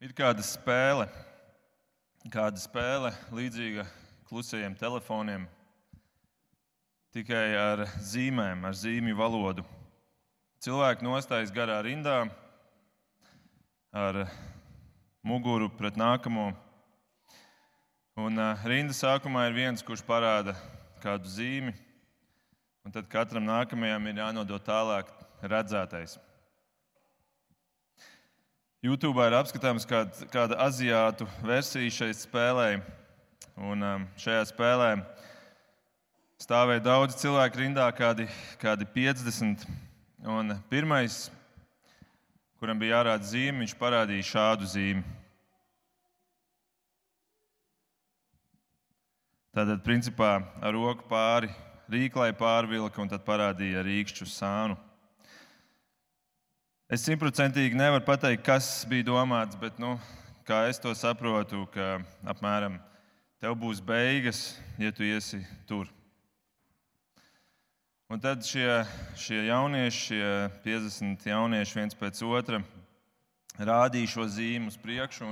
Ir 0.00 0.14
kāda 0.16 0.40
spēle, 0.40 1.04
kāda 2.32 2.56
spēle 2.56 3.10
līdzīga 3.36 3.82
klusajiem 4.30 4.72
telefoniem, 4.80 5.42
tikai 7.12 7.42
ar 7.60 7.82
zīmēm, 8.08 8.62
ar 8.64 8.78
zīmju 8.80 9.18
valodu. 9.18 9.64
Cilvēki 10.64 11.04
nostājas 11.04 11.52
garā 11.52 11.76
rindā 11.84 12.14
ar 13.92 14.22
muguru 15.20 15.68
pret 15.68 16.00
nākamo. 16.00 16.48
Un 18.24 18.44
rinda 18.64 18.96
sākumā 18.96 19.50
ir 19.50 19.58
viens, 19.58 19.84
kurš 19.84 20.00
parāda 20.08 20.56
kādu 21.04 21.28
zīmi, 21.28 21.76
un 22.88 22.96
tad 22.96 23.12
katram 23.12 23.44
nākamajam 23.52 24.08
ir 24.08 24.24
jānodod 24.24 24.64
tālāk 24.64 25.12
redzētais. 25.44 26.16
YouTube 28.80 29.20
ir 29.28 29.34
apskatāms 29.36 29.84
kāda, 29.84 30.24
kāda 30.32 30.56
aziātu 30.64 31.26
versija 31.44 31.92
šai 31.92 32.14
spēlē. 32.16 32.68
Un 33.60 33.84
um, 33.84 34.06
šajā 34.16 34.46
spēlē 34.48 34.94
stāvēja 36.40 36.80
daudz 36.86 37.18
cilvēku 37.20 37.60
rindā, 37.60 37.84
kādi, 37.92 38.24
kādi 38.62 38.88
50. 38.94 39.66
Un 40.24 40.56
pirmais, 40.72 41.26
kuram 42.56 42.80
bija 42.80 42.96
jārāda 42.96 43.28
zīme, 43.28 43.60
viņš 43.60 43.76
parādīja 43.76 44.30
šādu 44.30 44.72
zīmi. 44.72 45.04
Tātad, 49.52 49.84
principā, 49.84 50.38
ar 50.56 50.72
roku 50.72 51.04
pāri 51.10 51.52
rīklai 51.92 52.32
pārvilka 52.32 53.04
un 53.04 53.12
tad 53.12 53.28
parādīja 53.28 53.84
rīkšķu 53.84 54.24
sānu. 54.30 54.80
Es 56.90 57.04
simtprocentīgi 57.06 57.78
nevaru 57.78 58.02
pateikt, 58.02 58.40
kas 58.42 58.68
bija 58.90 59.04
domāts, 59.06 59.54
bet 59.54 59.76
nu, 59.78 59.92
kā 60.42 60.64
es 60.66 60.80
to 60.82 60.90
saprotu, 60.98 61.60
ka 61.70 62.00
apmēram 62.32 62.80
tev 63.38 63.54
būs 63.60 63.78
beigas, 63.78 64.40
ja 64.74 64.90
tu 64.90 65.06
iesi 65.06 65.38
tur. 65.70 65.86
Un 68.10 68.18
tad 68.18 68.42
šie, 68.42 68.80
šie 69.14 69.38
jaunieši, 69.52 70.02
šie 70.08 70.34
50 70.66 71.30
jaunieši 71.30 71.78
viens 71.78 71.94
pēc 71.94 72.24
otra 72.26 72.58
rādīja 73.54 74.16
šo 74.16 74.26
zīmu 74.26 74.74
uz 74.74 74.82
priekšu. 74.82 75.30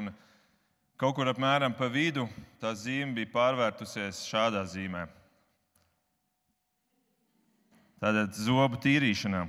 Kaut 0.95 1.19
kur 1.19 1.34
apmēram 1.34 1.75
pa 1.75 1.91
vidu 1.91 2.31
tā 2.62 2.70
zīme 2.78 3.19
bija 3.19 3.34
pārvērtusies 3.34 4.28
šādā 4.31 4.62
zīmē. 4.62 5.09
Tātad 7.98 8.45
zobu 8.47 8.78
tīrīšanā. 8.78 9.48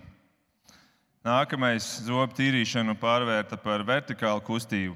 Nākamais 1.19 1.83
zobu 2.05 2.31
tīrīšanu 2.37 2.93
pārvērta 2.95 3.57
par 3.59 3.81
vertikālu 3.83 4.39
kustību. 4.47 4.93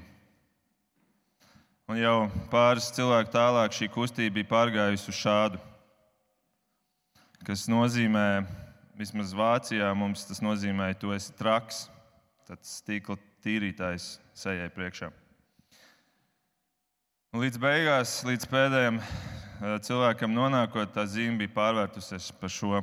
Un 1.84 1.98
jau 2.00 2.30
pāris 2.48 2.86
cilvēku 2.96 3.28
tālāk 3.34 3.76
šī 3.76 3.90
kustība 3.92 4.38
bija 4.38 4.48
pārgājusi 4.54 5.10
uz 5.12 5.18
šādu, 5.18 5.60
kas 7.44 7.66
nozīmē, 7.68 8.46
vismaz 8.96 9.36
Vācijā 9.36 9.90
mums 9.92 10.24
tas 10.24 10.40
nozīmē, 10.40 10.88
tu 10.96 11.12
esi 11.12 11.36
traks, 11.36 11.90
tāds 12.48 12.72
stīkla 12.80 13.20
tīrītājs 13.44 14.14
sejai 14.32 14.72
priekšā. 14.72 15.12
Un 17.36 17.44
līdz 17.44 17.60
beigās, 17.60 18.22
līdz 18.24 18.48
pēdējiem 18.48 19.04
eh, 19.04 19.76
cilvēkam 19.84 20.32
nonākot, 20.32 20.96
tā 20.96 21.04
zīme 21.04 21.42
bija 21.44 21.52
pārvērtusies 21.60 22.32
par 22.40 22.56
šo. 22.56 22.80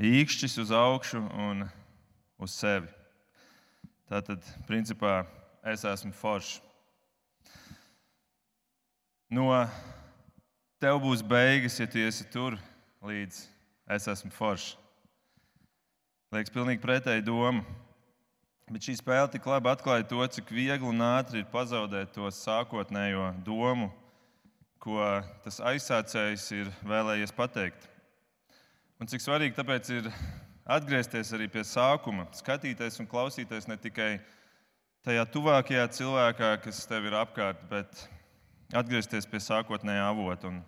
Īkšķis 0.00 0.56
uz 0.62 0.72
augšu 0.72 1.20
un 1.20 1.66
uz 2.40 2.54
sevi. 2.56 2.88
Tātad, 4.08 4.42
principā, 4.66 5.26
es 5.62 5.84
esmu 5.84 6.14
foršs. 6.16 6.58
No 9.30 9.52
tev 10.82 10.98
būs 11.04 11.20
beigas, 11.22 11.76
ja 11.78 11.86
tu 11.86 12.00
esi 12.02 12.24
tur 12.32 12.56
līdz 13.06 13.44
es 13.94 14.08
esmu 14.10 14.32
foršs. 14.34 14.72
Liekas, 16.30 16.54
pilnīgi 16.54 16.82
pretēji 16.82 17.26
doma. 17.26 17.62
Bet 18.70 18.86
šī 18.86 18.96
spēle 19.00 19.26
tik 19.32 19.46
labi 19.50 19.66
atklāja 19.66 20.06
to, 20.06 20.22
cik 20.30 20.52
viegli 20.54 20.86
un 20.86 21.02
ātri 21.02 21.42
ir 21.42 21.48
pazaudēt 21.50 22.12
to 22.14 22.30
sākotnējo 22.30 23.32
domu, 23.42 23.90
ko 24.78 25.02
tas 25.42 25.58
aizsācējs 25.72 26.44
ir 26.54 26.70
vēlējies 26.86 27.34
pateikt. 27.34 27.89
Un 29.00 29.08
cik 29.08 29.22
svarīgi 29.24 29.56
tāpēc 29.56 29.88
ir 29.94 30.08
atgriezties 30.68 31.30
arī 31.32 31.46
pie 31.48 31.62
sākuma, 31.64 32.26
skatīties 32.36 33.00
un 33.00 33.06
klausīties 33.08 33.64
ne 33.70 33.78
tikai 33.80 34.10
tajā 35.08 35.22
tuvākajā 35.32 35.86
cilvēkā, 35.96 36.50
kas 36.60 36.82
tev 36.84 37.08
ir 37.08 37.16
apkārt, 37.16 37.62
bet 37.70 38.02
atgriezties 38.76 39.24
pie 39.24 39.40
sākotnējā 39.40 40.04
avota. 40.04 40.52
Un, 40.52 40.60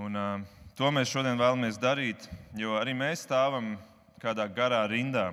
un, 0.00 0.16
uh, 0.16 0.64
to 0.80 0.88
mēs 0.96 1.12
šodien 1.12 1.36
vēlamies 1.36 1.76
darīt, 1.76 2.24
jo 2.56 2.72
arī 2.80 2.96
mēs 2.96 3.28
stāvam 3.28 3.74
kādā 4.22 4.48
garā 4.48 4.80
rindā, 4.88 5.28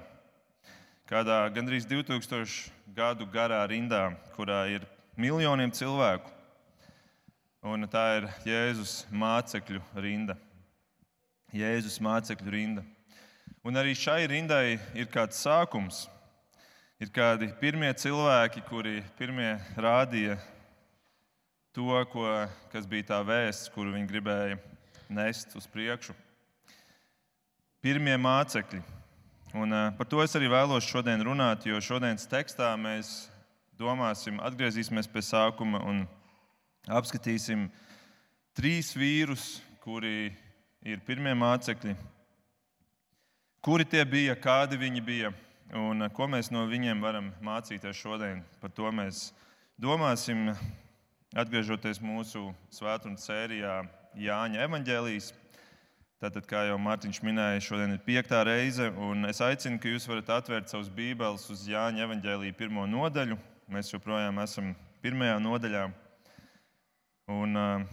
kādā 1.08 1.40
gandrīz 1.56 1.88
2000 1.88 2.68
gadu 3.00 3.32
garā 3.32 3.64
rindā, 3.72 4.10
kurā 4.36 4.66
ir 4.76 4.84
miljoniem 5.16 5.72
cilvēku. 5.72 6.36
Un 7.64 7.88
tā 7.88 8.10
ir 8.20 8.34
Jēzus 8.44 9.06
mācekļu 9.08 9.80
rinda. 9.96 10.36
Jēzus 11.54 12.00
mācekļu 12.02 12.50
rinda. 12.50 12.82
Un 13.62 13.78
arī 13.78 13.94
šai 13.94 14.24
rindai 14.26 14.80
ir 14.98 15.06
kāds 15.14 15.38
sākums. 15.38 16.08
Ir 16.98 17.12
kādi 17.14 17.52
pirmie 17.60 17.92
cilvēki, 17.94 18.64
kuri 18.66 19.04
pirmie 19.20 19.52
rādīja 19.78 20.40
to, 21.76 21.94
ko, 22.10 22.26
kas 22.72 22.88
bija 22.90 23.12
tā 23.12 23.20
vēsts, 23.28 23.70
kuru 23.74 23.94
viņi 23.94 24.10
gribēja 24.10 24.58
nest 25.14 25.54
uz 25.60 25.68
priekšu. 25.70 26.16
Pirmie 27.86 28.16
mācekļi. 28.18 28.82
Un, 29.54 29.70
uh, 29.70 29.92
par 29.94 30.10
to 30.10 30.24
es 30.24 30.34
arī 30.34 30.50
vēlos 30.50 30.88
šodien 30.90 31.22
runāt, 31.22 31.68
jo 31.70 31.78
šodienas 31.78 32.26
tekstā 32.30 32.72
mēs 32.82 33.28
domāsim, 33.78 34.42
atgriezīsimies 34.42 35.10
pie 35.12 35.22
sākuma 35.22 35.84
un 35.86 36.06
apskatīsim 36.90 37.68
trīs 38.58 38.96
vīrus, 38.98 39.60
kuri 39.86 40.32
ir 40.84 41.00
pirmie 41.08 41.34
mācekļi. 41.38 41.96
Kuri 43.64 43.86
tie 43.88 44.04
bija, 44.04 44.36
kādi 44.36 44.78
viņi 44.80 45.02
bija 45.04 45.32
un 45.80 46.04
ko 46.14 46.28
mēs 46.28 46.52
no 46.52 46.66
viņiem 46.68 47.00
varam 47.02 47.32
mācīties 47.44 47.98
šodien? 47.98 48.42
Par 48.60 48.74
to 48.76 48.92
mēs 48.92 49.30
domāsim, 49.80 50.52
atgriežoties 51.34 52.02
mūsu 52.04 52.52
svētdienas 52.74 53.24
sērijā 53.30 53.82
Jāņa 54.20 54.68
evanģēlijas. 54.68 55.32
Tātad, 56.22 56.46
kā 56.48 56.62
jau 56.68 56.76
Mārtiņš 56.80 57.20
minēja, 57.26 57.64
šodien 57.64 57.96
ir 57.96 58.04
piektā 58.06 58.44
reize, 58.48 58.86
un 58.96 59.26
es 59.28 59.42
aicinu, 59.44 59.80
ka 59.82 59.90
jūs 59.92 60.06
varat 60.08 60.30
atvērt 60.38 60.72
savus 60.72 60.92
bībeles 60.94 61.50
uz 61.52 61.66
Jāņa 61.68 62.06
evanģēlīja 62.06 62.56
pirmo 62.60 62.86
nodaļu. 62.88 63.40
Mēs 63.74 63.92
joprojām 63.92 64.40
esam 64.44 64.72
pirmajā 65.04 65.40
nodaļā, 65.44 65.84
un 67.34 67.60
uh, 67.60 67.88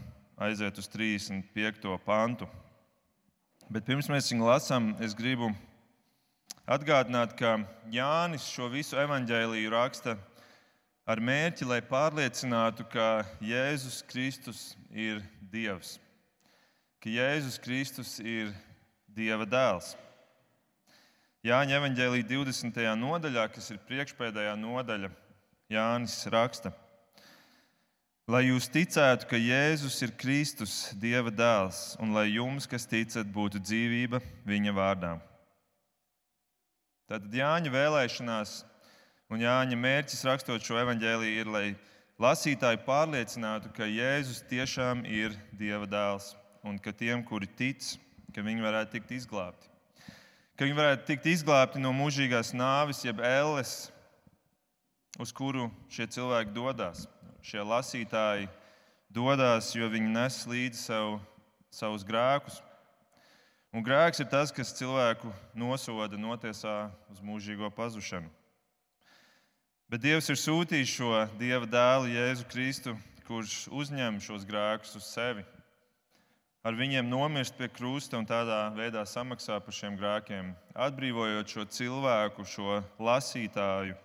aiziet 0.47 0.79
uz 0.79 0.91
35. 0.93 1.97
pantu. 2.05 2.51
Bet 3.71 3.85
pirms 3.87 4.09
mēs 4.11 4.27
viņu 4.33 4.49
lasām, 4.49 4.87
es 4.99 5.13
gribu 5.15 5.53
atgādināt, 6.67 7.37
ka 7.39 7.53
Jānis 7.95 8.49
šo 8.51 8.67
visu 8.73 8.97
evaņģēlīju 8.99 9.71
raksta 9.71 10.17
ar 11.07 11.23
mērķi, 11.23 11.69
lai 11.71 11.79
pārliecinātu, 11.87 12.89
ka 12.91 13.23
Jēzus 13.39 14.01
Kristus 14.11 14.65
ir 14.91 15.23
Dievs, 15.53 16.01
ka 16.99 17.15
Jēzus 17.15 17.61
Kristus 17.63 18.17
ir 18.19 18.51
Dieva 19.07 19.47
dēls. 19.47 19.93
Jāņa 21.47 21.79
evaņģēlīja 21.79 22.27
20. 22.27 22.85
nodaļā, 22.99 23.47
kas 23.55 23.71
ir 23.71 23.79
priekšpēdējā 23.87 24.59
nodaļa, 24.59 25.15
Jānis 25.71 26.25
raksta. 26.27 26.75
Lai 28.31 28.45
jūs 28.47 28.69
ticētu, 28.71 29.27
ka 29.27 29.39
Jēzus 29.41 29.97
ir 30.05 30.13
Kristus, 30.15 30.73
Dieva 31.03 31.33
dēls, 31.35 31.97
un 31.99 32.13
lai 32.15 32.29
jums, 32.29 32.69
kas 32.71 32.85
ticat, 32.87 33.27
būtu 33.27 33.59
dzīvība 33.59 34.21
viņa 34.47 34.75
vārdā. 34.77 35.11
Tātad 37.11 37.35
Jāņa 37.35 37.73
vēlēšanās 37.75 38.53
un 39.35 39.43
Jāņa 39.43 39.81
mērķis 39.83 40.23
rakstot 40.29 40.63
šo 40.63 40.79
evaņģēlīju 40.79 41.43
ir, 41.43 41.51
lai 41.51 41.65
lasītāji 42.23 42.85
pārliecinātu, 42.87 43.73
ka 43.75 43.91
Jēzus 43.91 44.45
tiešām 44.53 45.03
ir 45.11 45.35
Dieva 45.51 45.91
dēls 45.91 46.37
un 46.63 46.79
ka 46.79 46.95
tiem, 46.95 47.27
kuri 47.27 47.51
tic, 47.51 47.97
ka 48.31 48.47
viņi 48.47 48.63
varētu 48.63 48.95
tikt 48.95 49.17
izglābti. 49.19 49.73
Ka 50.55 50.69
viņi 50.69 50.79
varētu 50.79 51.09
tikt 51.09 51.33
izglābti 51.35 51.83
no 51.83 51.91
mūžīgās 51.99 52.55
nāves, 52.55 53.03
jeb 53.03 53.25
elles, 53.27 53.89
uz 55.19 55.35
kuru 55.35 55.73
šie 55.91 56.07
cilvēki 56.07 56.55
dodas 56.55 57.09
šie 57.43 57.63
lasītāji 57.65 58.49
dodas, 59.11 59.73
jo 59.75 59.89
viņi 59.91 60.13
nes 60.15 60.41
līdzi 60.47 60.81
sev, 60.81 61.19
savus 61.73 62.05
grēkus. 62.07 62.61
Un 63.71 63.85
grēks 63.87 64.19
ir 64.23 64.27
tas, 64.31 64.51
kas 64.51 64.75
cilvēku 64.75 65.31
nosoda, 65.55 66.19
notiesā 66.19 66.91
uz 67.13 67.21
mūžīgo 67.23 67.71
pazušanu. 67.75 68.31
Bet 69.91 70.03
Dievs 70.03 70.31
ir 70.31 70.39
sūtījis 70.39 70.91
šo 70.91 71.25
Dieva 71.39 71.67
dēlu 71.67 72.11
Jēzu 72.11 72.47
Kristu, 72.51 72.95
kurš 73.27 73.65
uzņem 73.75 74.19
šos 74.23 74.47
grēkus 74.47 74.97
uz 74.99 75.07
sevi. 75.07 75.43
Ar 76.67 76.77
viņiem 76.77 77.07
nomirst 77.09 77.55
pie 77.57 77.71
krusta 77.73 78.19
un 78.19 78.27
tādā 78.29 78.67
veidā 78.77 79.07
samaksā 79.09 79.57
par 79.65 79.75
šiem 79.75 79.95
grēkiem, 79.97 80.51
atbrīvojot 80.75 81.55
šo 81.55 81.65
cilvēku, 81.73 82.45
šo 82.45 82.83
lasītāju 83.01 83.97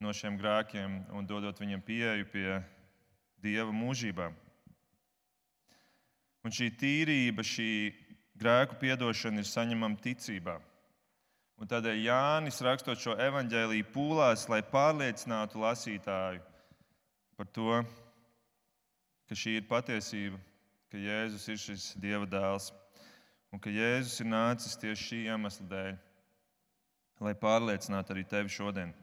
no 0.00 0.12
šiem 0.16 0.38
grēkiem 0.40 0.96
un 1.12 1.26
dodot 1.28 1.58
viņiem 1.60 1.82
pieeju 1.84 2.28
pie 2.32 2.60
Dieva 3.40 3.72
mūžībām. 3.72 4.34
Un 6.44 6.52
šī 6.52 6.70
tīrība, 6.80 7.44
šī 7.44 7.68
grēku 8.40 8.78
piedošana 8.80 9.40
ir 9.40 9.48
saņemama 9.48 10.00
ticībā. 10.00 10.56
Un 11.60 11.68
tādēļ 11.68 11.98
Jānis 12.06 12.60
rakstot 12.64 13.00
šo 13.00 13.16
evaņģēlīju 13.20 13.88
pūlās, 13.92 14.46
lai 14.48 14.62
pārliecinātu 14.64 15.60
lasītāju 15.60 16.40
par 17.36 17.48
to, 17.52 17.82
ka 19.28 19.36
šī 19.36 19.58
ir 19.60 19.68
patiesība, 19.68 20.40
ka 20.92 21.00
Jēzus 21.00 21.44
ir 21.52 21.60
šis 21.60 21.90
Dieva 22.00 22.28
dēls 22.28 22.70
un 23.52 23.60
ka 23.60 23.72
Jēzus 23.72 24.20
ir 24.24 24.32
nācis 24.32 24.80
tieši 24.80 25.06
šī 25.10 25.20
iemesla 25.28 25.68
dēļ, 25.70 25.94
lai 27.28 27.36
pārliecinātu 27.44 28.16
arī 28.16 28.24
tevi 28.28 28.52
šodien. 28.52 28.96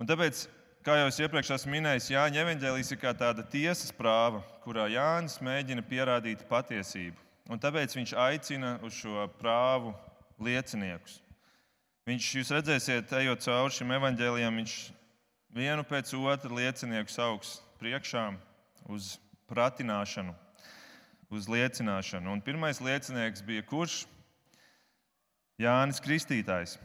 Un 0.00 0.08
tāpēc 0.08 0.46
Kā 0.82 0.96
jau 0.98 1.10
es 1.12 1.18
iepriekš 1.22 1.52
esmu 1.54 1.76
minējis, 1.76 2.08
Jāņa 2.10 2.40
evanģēlijas 2.42 2.88
ir 2.90 2.98
kā 2.98 3.12
tāda 3.14 3.44
tiesas 3.46 3.92
prāva, 3.94 4.40
kurā 4.64 4.88
Jānis 4.90 5.36
mēģina 5.38 5.84
pierādīt 5.86 6.42
patiesību. 6.48 7.14
Un 7.54 7.62
tāpēc 7.62 7.94
viņš 7.94 8.14
aicina 8.18 8.72
uz 8.82 8.96
šo 8.98 9.28
prāvu 9.38 9.92
lieciniekus. 10.42 11.20
Viņš, 12.10 12.32
jūs 12.34 12.50
redzēsiet, 12.56 13.14
ejot 13.14 13.46
cauri 13.46 13.76
šim 13.76 13.94
evanģēlijam, 13.94 14.58
viņš 14.58 14.76
vienu 15.54 15.86
pēc 15.86 16.16
otra 16.18 16.50
liecinieku 16.58 17.14
sauks 17.14 17.60
priekšā 17.78 18.32
uz 18.90 19.20
pratināšanu, 19.46 20.34
uz 21.30 21.46
liecināšanu. 21.46 22.26
Un 22.26 22.42
pirmais 22.42 22.82
liecinieks 22.82 23.46
bija 23.46 23.62
kurš? 23.70 24.00
Jānis 25.62 26.02
Kristītājs. 26.02 26.80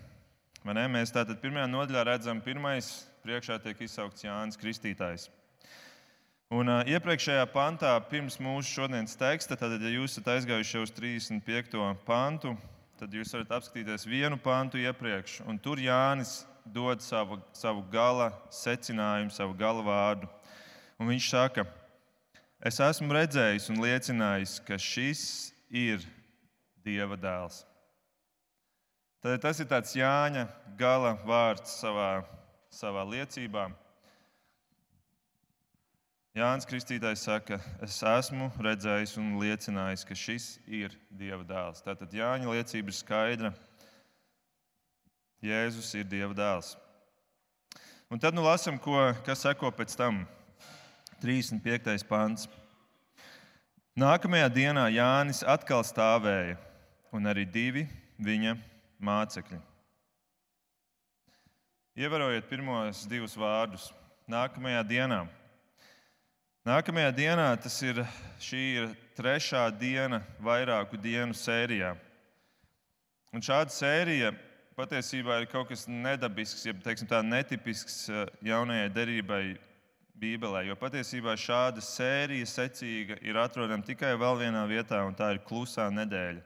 Mēs 0.67 1.13
tātad 1.15 1.39
pirmajā 1.39 1.67
nodaļā 1.71 2.01
redzam, 2.03 2.41
pirmais 2.43 3.07
priekšā 3.23 3.55
tiek 3.63 3.79
izsaukts 3.85 4.25
Jānis 4.25 4.59
Kristītājs. 4.59 5.29
Un, 6.51 6.67
uh, 6.67 6.81
iepriekšējā 6.87 7.45
pantā, 7.51 7.93
pirms 8.07 8.35
mūsu 8.39 8.81
šodienas 8.81 9.15
teksta, 9.19 9.55
tad, 9.59 9.77
ja 9.79 9.91
jūs 9.91 10.17
esat 10.17 10.27
aizgājuši 10.33 10.81
uz 10.83 10.91
35. 10.95 11.79
pantu, 12.07 12.53
tad 12.99 13.15
jūs 13.15 13.31
varat 13.35 13.51
apskatīties 13.59 14.07
vienu 14.07 14.39
pantu 14.39 14.79
iepriekš. 14.79 15.41
Tur 15.63 15.79
Jānis 15.79 16.45
dod 16.67 17.03
savu, 17.03 17.39
savu 17.55 17.83
gala 17.91 18.31
secinājumu, 18.51 19.31
savu 19.31 19.55
gala 19.59 19.83
vārdu. 19.83 20.27
Un 20.99 21.11
viņš 21.11 21.29
saka, 21.31 21.67
es 22.59 22.79
esmu 22.83 23.11
redzējis 23.15 23.67
un 23.71 23.83
liecinājis, 23.83 24.59
ka 24.67 24.79
šis 24.79 25.23
ir 25.67 26.03
Dieva 26.83 27.19
dēls. 27.19 27.66
Tad 29.21 29.41
tas 29.41 29.59
ir 29.59 29.67
tāds 29.69 29.95
Jāņa 29.97 30.45
gala 30.77 31.15
vārds 31.25 31.79
savā 31.79 32.23
savā 32.77 33.03
liecībā. 33.07 33.67
Jānis 36.37 36.67
Kristītājs 36.69 37.23
saka, 37.25 37.57
es 37.81 37.97
esmu 38.05 38.51
redzējis 38.61 39.15
un 39.17 39.39
liecinājis, 39.41 40.03
ka 40.05 40.13
šis 40.13 40.45
ir 40.69 40.93
Dieva 41.09 41.41
dēls. 41.47 41.81
Tātad 41.81 42.13
Jāņa 42.13 42.51
liecība 42.53 42.93
ir 42.93 42.97
skaidra. 42.97 43.51
Jēzus 45.41 45.89
ir 45.97 46.05
Dieva 46.05 46.37
dēls. 46.37 46.75
Un 48.13 48.21
tad 48.21 48.37
nu 48.37 48.45
lasām, 48.45 48.77
ko, 48.77 48.99
kas 49.25 49.41
seko 49.47 49.73
pēc 49.73 49.97
tam. 49.97 50.21
35. 51.23 52.05
pants. 52.05 52.45
Nākamajā 53.97 54.51
dienā 54.53 54.85
Jānis 54.93 55.41
atkal 55.41 55.81
stāvēja, 55.81 56.59
un 57.09 57.25
arī 57.25 57.47
divi 57.49 57.87
viņa 58.21 58.53
mācekļi. 59.03 59.59
Ievērojiet 61.97 62.45
pirmos 62.49 63.05
divus 63.09 63.33
vārdus. 63.37 63.89
Nākamajā 64.29 64.83
dienā. 64.85 65.23
Nākamajā 66.67 67.13
dienā 67.15 67.47
tas 67.63 67.77
ir 67.81 68.03
šī 68.43 68.63
ir 68.81 68.89
trešā 69.17 69.63
diena 69.79 70.19
vairāku 70.43 70.99
dienu 71.01 71.33
sērijā. 71.37 71.95
Un 73.33 73.41
šāda 73.41 73.73
sērija 73.73 74.33
patiesībā 74.77 75.39
ir 75.41 75.47
kaut 75.49 75.71
kas 75.71 75.87
nedabisks, 75.89 76.67
jeb 76.67 76.83
teiksim, 76.83 77.09
tā, 77.09 77.23
netipisks 77.25 78.03
eh, 78.11 78.27
jaunajai 78.45 78.91
derībai 78.93 79.41
Bībelē. 80.17 80.67
Jo 80.67 80.75
patiesībā 80.77 81.33
šāda 81.39 81.81
sērija 81.81 82.45
secīga 82.49 83.17
ir 83.25 83.39
atrodama 83.41 83.85
tikai 83.85 84.13
vēl 84.19 84.43
vienā 84.43 84.67
vietā, 84.69 85.01
un 85.07 85.17
tā 85.17 85.31
ir 85.33 85.41
klusā 85.47 85.87
nedēļa 85.93 86.45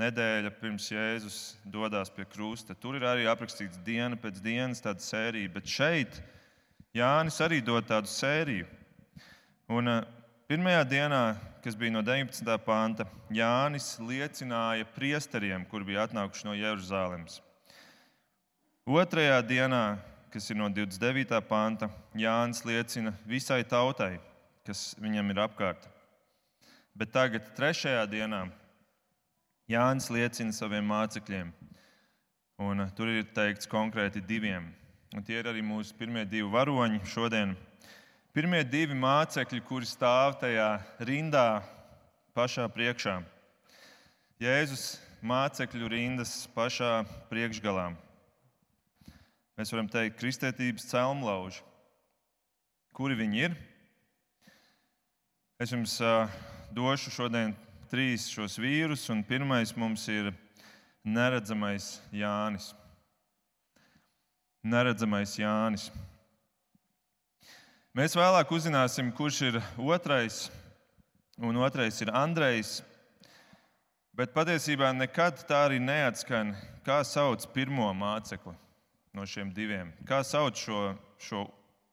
nedēļa 0.00 0.52
pirms 0.60 0.90
Jēzus 0.92 1.38
dodas 1.64 2.10
pie 2.12 2.26
krusta. 2.28 2.76
Tur 2.76 2.98
ir 2.98 3.06
arī 3.08 3.26
aprakstīts 3.30 3.80
diena 3.84 4.16
pēc 4.20 4.40
dienas, 4.44 4.82
tāda 4.84 5.04
sērija. 5.04 5.52
Bet 5.54 5.70
šeit 5.70 6.20
Jānis 6.96 7.40
arī 7.44 7.62
dod 7.64 7.88
tādu 7.88 8.10
sēriju. 8.10 8.68
Un 9.72 9.90
eh, 9.90 10.04
pirmajā 10.48 10.84
dienā, 10.88 11.22
kas 11.64 11.74
bija 11.78 11.96
no 11.96 12.02
19. 12.04 12.52
panta, 12.64 13.08
Jānis 13.32 13.96
liecināja 13.98 14.86
priesteriem, 14.94 15.64
kur 15.68 15.84
bija 15.84 16.06
atnākuši 16.06 16.46
no 16.46 16.54
Jeruzalemes. 16.56 17.40
Otrajā 18.86 19.40
dienā, 19.42 19.98
kas 20.30 20.46
ir 20.52 20.60
no 20.60 20.68
29. 20.70 21.40
panta, 21.48 21.88
Jānis 22.14 22.62
liecina 22.68 23.10
visai 23.26 23.64
tautai, 23.66 24.14
kas 24.68 24.92
viņam 25.02 25.32
ir 25.32 25.42
apkārt. 25.42 25.88
Bet 26.96 27.10
tagad, 27.12 27.50
trešajā 27.58 28.06
dienā, 28.08 28.44
Jānis 29.66 30.06
liecina 30.14 30.54
saviem 30.54 30.84
mācekļiem, 30.86 31.48
un 32.62 32.84
tur 32.94 33.08
ir 33.10 33.24
teikts 33.34 33.66
konkrēti 33.66 34.20
diviem. 34.22 34.68
Un 35.10 35.24
tie 35.26 35.40
ir 35.40 35.48
arī 35.50 35.62
mūsu 35.64 35.96
pirmie 35.98 36.22
divi 36.22 36.46
varoņi 36.52 37.00
šodien. 37.10 37.56
Pirmie 38.30 38.60
divi 38.62 38.94
mācekļi, 38.94 39.62
kuri 39.66 39.88
stāv 39.90 40.36
tajā 40.38 40.68
rindā 41.08 41.64
pašā 42.36 42.68
priekšā. 42.70 43.16
Jēzus 44.38 44.86
mācekļu 45.26 45.90
rindas 45.90 46.36
pašā 46.54 47.00
priekšgalā. 47.32 47.88
Mēs 49.58 49.74
varam 49.74 49.90
teikt, 49.90 50.20
kristietības 50.20 50.86
celmlauži. 50.92 51.64
Kuri 52.94 53.18
viņi 53.18 53.46
ir? 53.48 53.58
Es 55.58 55.74
jums 55.74 55.98
uh, 56.04 56.30
došu 56.76 57.10
šodien 57.10 57.56
trīs 57.90 58.26
šos 58.32 58.58
vīrus, 58.60 59.06
un 59.12 59.22
pirmais 59.26 59.72
mums 59.78 60.06
ir 60.10 60.32
neredzamais 61.06 61.96
Jānis. 62.14 62.72
Neredzamais 64.66 65.36
Jānis. 65.38 65.90
Mēs 67.96 68.16
vēlāk 68.18 68.50
uzzināsim, 68.52 69.12
kurš 69.16 69.38
ir 69.46 69.60
otrais, 69.80 70.50
un 71.38 71.56
otrais 71.62 72.00
ir 72.04 72.10
Andrejs. 72.12 72.80
Bet 74.16 74.34
patiesībā 74.34 74.90
nekad 74.96 75.40
tā 75.48 75.62
arī 75.68 75.78
neatskan, 75.80 76.54
kā 76.84 77.02
sauc 77.04 77.46
pirmo 77.54 77.88
mācekli 77.96 78.56
no 79.16 79.24
šiem 79.24 79.52
diviem. 79.56 79.94
Kā 80.08 80.22
sauc 80.24 80.58
šo, 80.60 80.90
šo 81.20 81.46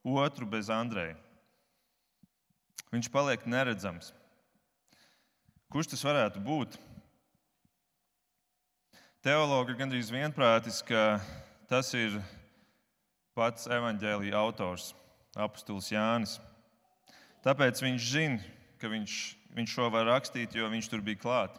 otru 0.04 0.48
bez 0.50 0.72
Andreja? 0.72 1.16
Viņš 2.92 3.10
paliek 3.12 3.48
neredzams. 3.50 4.12
Kurš 5.74 5.88
tas 5.90 6.04
varētu 6.06 6.38
būt? 6.46 6.76
Teologi 9.26 9.74
ir 9.74 9.80
gandrīz 9.80 10.12
vienprātis, 10.14 10.84
ka 10.86 11.18
tas 11.66 11.88
ir 11.98 12.20
pats 13.34 13.66
evaņģēlīja 13.66 14.38
autors, 14.38 14.92
apustulis 15.34 15.90
Jānis. 15.90 16.36
Tāpēc 17.42 17.82
viņš 17.82 18.06
zina, 18.06 18.54
ka 18.78 18.92
viņš, 18.94 19.18
viņš 19.58 19.74
šo 19.80 19.90
var 19.90 20.06
rakstīt, 20.12 20.54
jo 20.54 20.70
viņš 20.70 20.92
tur 20.94 21.02
bija 21.02 21.24
klāts. 21.26 21.58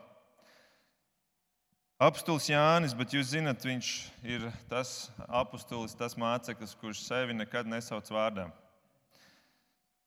Apostols 1.99 2.47
Jānis, 2.53 2.95
bet 2.95 3.19
jūs 3.19 3.33
zinat, 3.35 3.67
viņš 3.67 3.95
ir 4.31 4.47
tas 4.71 5.09
apostolis, 5.27 5.99
tas 5.99 6.15
māceklis, 6.15 6.79
kurš 6.79 7.03
sevi 7.03 7.35
nekad 7.35 7.67
nesauc 7.67 8.15
vārdā. 8.15 8.47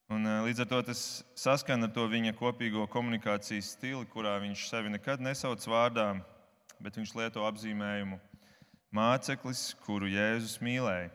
Un, 0.08 0.24
eh, 0.24 0.40
līdz 0.48 0.60
ar 0.64 0.68
to 0.70 0.82
tas 0.88 1.22
saskana 1.36 1.88
ar 1.88 1.92
to 1.92 2.06
viņa 2.08 2.32
kopīgo 2.38 2.86
komunikācijas 2.88 3.74
stili, 3.74 4.06
kurā 4.08 4.38
viņš 4.40 4.68
sevi 4.70 4.92
nekad 4.94 5.20
nesauc 5.20 5.64
vārdā, 5.68 6.22
bet 6.80 6.96
viņš 6.96 7.14
lieto 7.14 7.44
apzīmējumu 7.44 8.20
māceklis, 8.94 9.74
kuru 9.84 10.08
Jēzus 10.08 10.58
mīlēja. 10.64 11.10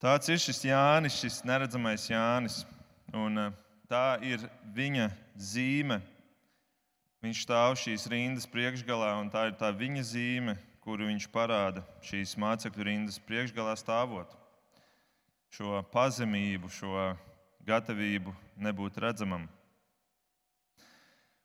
Tāds 0.00 0.32
ir 0.32 0.40
šis 0.40 0.64
Jānis, 0.64 1.20
šis 1.20 1.42
neredzamais 1.44 2.08
Jānis. 2.08 2.64
Un, 3.12 3.38
eh, 3.38 3.52
tā 3.90 4.22
ir 4.22 4.38
viņa 4.72 5.12
zīme 5.36 6.00
Viņš 7.20 7.42
stāv 7.44 7.74
šīs 7.76 8.06
rindas 8.08 8.46
priekšgalā, 8.48 9.10
un 9.20 9.26
tā 9.28 9.50
ir 9.50 9.56
tā 9.60 9.68
viņa 9.76 10.02
zīme, 10.08 10.54
kuru 10.80 11.04
viņš 11.10 11.26
parāda 11.28 11.82
šīs 12.00 12.32
mācekļu 12.40 12.86
rindas 12.86 13.18
priekšgalā 13.28 13.74
stāvot. 13.76 14.39
Šo 15.50 15.80
pazemību, 15.90 16.68
šo 16.70 17.08
gatavību 17.66 18.34
nebūt 18.62 19.00
redzamam. 19.02 19.48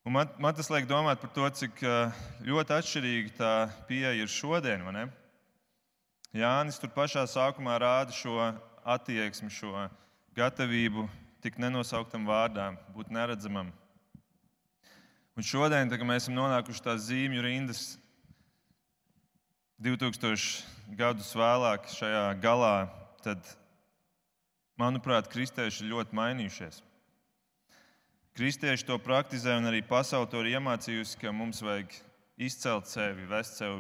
Un 0.05 0.13
man, 0.13 0.29
man 0.37 0.53
tas 0.53 0.69
liek 0.69 0.85
domāt 0.85 1.17
par 1.23 1.31
to, 1.33 1.47
cik 1.59 1.81
ļoti 2.45 2.75
atšķirīga 2.75 3.33
tā 3.39 3.53
pieeja 3.89 4.13
ir 4.19 4.29
šodien. 4.29 4.85
Jānis 6.35 6.77
tur 6.77 6.93
pašā 6.93 7.25
sākumā 7.25 7.79
rāda 7.81 8.13
šo 8.13 8.37
attieksmi, 8.85 9.49
šo 9.49 9.87
gatavību 10.37 11.07
tik 11.41 11.57
nenosauktam 11.57 12.29
vārdām, 12.29 12.77
būt 12.93 13.09
neredzamam. 13.09 13.73
Un 15.35 15.43
šodien, 15.43 15.89
kad 15.89 16.05
mēs 16.05 16.27
esam 16.27 16.37
nonākuši 16.37 16.85
tās 16.85 17.07
zīmju 17.09 17.41
rindas, 17.41 17.83
2000 19.81 20.95
gadus 20.95 21.33
vēlāk, 21.35 21.89
šajā 21.91 22.27
galā, 22.39 22.75
tad, 23.25 23.41
manuprāt, 24.79 25.29
kristieši 25.31 25.83
ir 25.83 25.91
ļoti 25.93 26.17
mainījušies. 26.17 26.81
Kristieši 28.35 28.87
to 28.87 28.97
praktizē, 28.99 29.55
un 29.55 29.69
arī 29.69 29.79
pasaule 29.85 30.27
to 30.27 30.41
ir 30.43 30.57
iemācījusi, 30.57 31.19
ka 31.21 31.31
mums 31.31 31.61
vajag 31.63 31.93
izcelt 32.35 32.89
sevi, 32.91 33.23
vest 33.29 33.61
sevi 33.61 33.79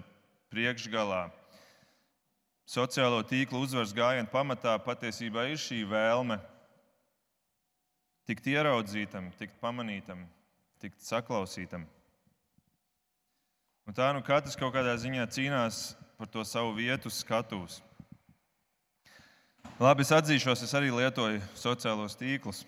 priekšgalā. 0.53 1.25
Sociālo 2.65 3.19
tīklu 3.27 3.65
uzvaras 3.65 3.91
gājienu 3.93 4.31
pamatā 4.31 4.77
patiesībā 4.81 5.49
ir 5.51 5.59
šī 5.61 5.83
vēlme 5.89 6.39
tikt 8.25 8.47
ieraudzītam, 8.49 9.27
tikt 9.37 9.59
pamanītam, 9.61 10.23
tikt 10.81 11.03
saklausītam. 11.03 11.83
Un 13.85 13.93
tā 13.93 14.07
nu 14.17 14.23
katrs 14.25 14.57
kaut 14.57 14.73
kādā 14.73 14.95
ziņā 14.97 15.27
cīnās 15.29 15.81
par 16.17 16.31
to 16.31 16.41
savu 16.47 16.73
vietu 16.79 17.11
skatuves. 17.13 17.83
Labi, 19.75 20.05
es 20.05 20.11
atzīšos, 20.15 20.61
es 20.63 20.71
arī 20.71 20.87
lietoju 20.87 21.41
sociālos 21.59 22.13
tīklus. 22.15 22.61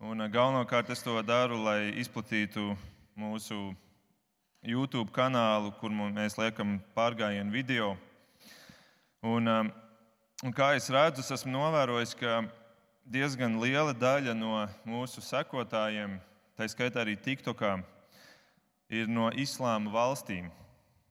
Un 0.00 0.24
eh, 0.24 0.30
galvenokārt 0.32 0.88
es 0.88 1.04
to 1.04 1.12
daru, 1.20 1.58
lai 1.66 1.90
izplatītu 2.00 2.70
mūsu 3.12 3.74
YouTube 4.64 5.12
kanālu, 5.12 5.74
kur 5.76 5.92
mēs 5.92 6.38
liekam 6.40 6.78
pārgājienu 6.96 7.52
video. 7.52 7.90
Un, 9.20 9.52
eh, 9.52 9.68
un 10.48 10.56
kā 10.56 10.72
es 10.80 10.88
redzu, 10.88 11.20
es 11.20 11.36
esmu 11.36 11.52
novērojis, 11.58 12.16
ka 12.24 12.40
diezgan 13.04 13.60
liela 13.60 13.92
daļa 13.92 14.32
no 14.32 14.64
mūsu 14.88 15.20
sekotājiem 15.20 16.16
tā 16.56 16.72
skaitā 16.72 17.04
arī 17.04 17.20
TikTokā, 17.20 17.82
ir 18.88 19.12
no 19.12 19.28
islāma 19.28 19.92
valstīm. 19.92 20.48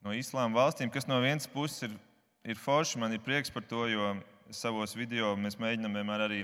No 0.01 0.09
islāma 0.09 0.57
valstīm, 0.57 0.89
kas 0.89 1.05
no 1.05 1.21
vienas 1.21 1.45
puses 1.45 1.85
ir, 1.85 1.99
ir 2.41 2.57
forši, 2.57 2.97
man 2.97 3.13
ir 3.13 3.21
prieks 3.21 3.53
par 3.53 3.61
to, 3.61 3.85
jo 3.93 4.15
savos 4.53 4.93
video 4.97 5.31
mēs 5.39 5.57
mēģinām 5.57 5.95
vienmēr 5.97 6.23
arī 6.27 6.41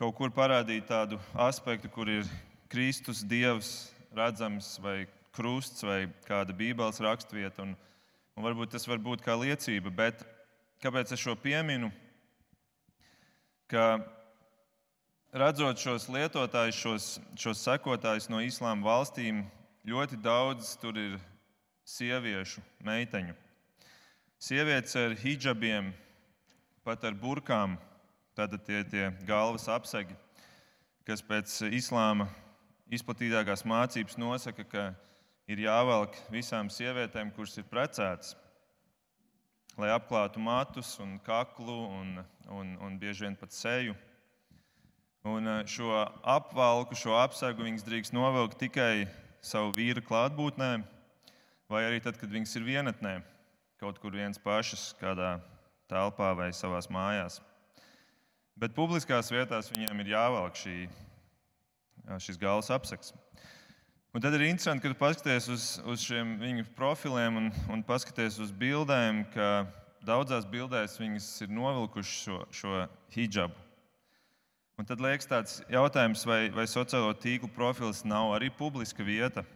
kaut 0.00 0.14
kur 0.16 0.32
parādīt 0.32 0.86
tādu 0.88 1.18
aspektu, 1.36 1.90
kur 1.92 2.08
ir 2.08 2.28
Kristus, 2.72 3.20
Dievs 3.24 3.92
redzams, 4.16 4.78
vai 4.80 5.04
krusts, 5.36 5.84
vai 5.84 6.06
kāda 6.26 6.54
Bībeles 6.56 7.00
raksturvieta. 7.04 7.66
Un, 7.66 7.74
un 8.36 8.46
varbūt 8.46 8.72
tas 8.74 8.88
var 8.88 9.00
būt 9.02 9.24
kā 9.24 9.36
liecība, 9.36 9.92
bet 9.92 10.24
kāpēc 10.84 11.12
es 11.12 11.20
šo 11.20 11.36
pieminu? 11.36 11.92
Ka 13.68 14.00
redzot 15.32 15.80
šos 15.80 16.08
lietotājus, 16.12 16.80
šos, 16.80 17.08
šos 17.40 17.64
sekotājus 17.64 18.28
no 18.32 18.40
islāma 18.44 18.88
valstīm, 18.88 19.44
ļoti 19.88 20.20
daudz 20.22 20.76
tur 20.80 20.96
ir 21.00 21.18
sieviešu, 21.88 22.62
meiteņu. 22.84 23.36
Sievietes 24.42 24.96
ar 24.98 25.14
hijabiem, 25.20 25.92
pat 26.82 27.04
ar 27.06 27.14
burkām, 27.14 27.76
tātad 28.34 28.64
tie, 28.66 28.82
tie 28.90 29.08
galvas 29.26 29.68
apsegi, 29.70 30.16
kas 31.06 31.22
pēc 31.22 31.54
islāma 31.70 32.26
izplatītākās 32.92 33.62
mācības 33.68 34.18
nosaka, 34.18 34.66
ka 34.66 34.84
ir 35.46 35.62
jāvelk 35.62 36.16
visām 36.32 36.70
sievietēm, 36.70 37.30
kuras 37.36 37.54
ir 37.58 37.68
precētas, 37.70 38.34
lai 39.78 39.92
apklātu 39.94 40.42
matus 40.42 40.96
un 41.02 41.16
kaklu 41.24 41.78
un, 42.00 42.16
un, 42.50 42.74
un 42.82 42.98
bieži 42.98 43.28
vien 43.28 43.38
pat 43.38 43.54
seju. 43.54 43.94
Un 45.22 45.46
eh, 45.46 45.62
šo 45.70 45.94
apvalku, 46.26 46.98
šo 46.98 47.14
apsegu 47.20 47.62
viņas 47.62 47.86
drīkst 47.86 48.16
novilkt 48.16 48.58
tikai 48.58 49.06
savu 49.38 49.70
vīru 49.76 50.02
klātbūtnē, 50.02 50.72
vai 51.70 51.86
arī 51.86 52.02
tad, 52.02 52.18
kad 52.18 52.30
viņas 52.30 52.58
ir 52.58 52.66
vienatnē, 52.66 53.14
kaut 53.78 54.02
kur 54.02 54.18
viens 54.18 54.42
pašas, 54.42 54.90
kādā 54.98 55.36
telpā 55.92 56.32
vai 56.38 56.50
savā 56.56 56.80
mājās. 56.92 57.40
Bet 58.56 58.76
publiskās 58.76 59.30
vietās 59.32 59.70
viņiem 59.72 60.00
ir 60.02 60.12
jāvelk 60.14 60.58
šī, 60.60 60.76
šis 62.20 62.40
galvas 62.40 62.72
apseks. 62.72 63.12
Un 64.12 64.20
tad 64.20 64.34
ir 64.36 64.44
interesanti, 64.44 64.84
kad 64.84 64.98
paskaties 65.00 65.48
uz, 65.48 65.62
uz 65.88 66.02
šiem 66.04 66.34
viņu 66.40 66.66
profiliem 66.76 67.38
un, 67.40 67.46
un 67.72 67.84
paskaties 67.86 68.36
uz 68.44 68.50
bildēm, 68.52 69.22
ka 69.32 69.64
daudzās 70.04 70.44
bildēs 70.48 70.98
viņas 71.00 71.28
ir 71.46 71.54
novilkušas 71.56 72.18
šo, 72.26 72.40
šo 72.52 72.82
hijabu. 73.14 73.56
Un 74.76 74.88
tad 74.88 75.00
liekas 75.04 75.28
tāds 75.30 75.58
jautājums, 75.70 76.26
vai, 76.28 76.42
vai 76.52 76.68
sociālo 76.68 77.12
tīklu 77.16 77.48
profils 77.56 78.02
nav 78.04 78.34
arī 78.36 78.50
publiska 78.52 79.04
vieta. 79.06 79.46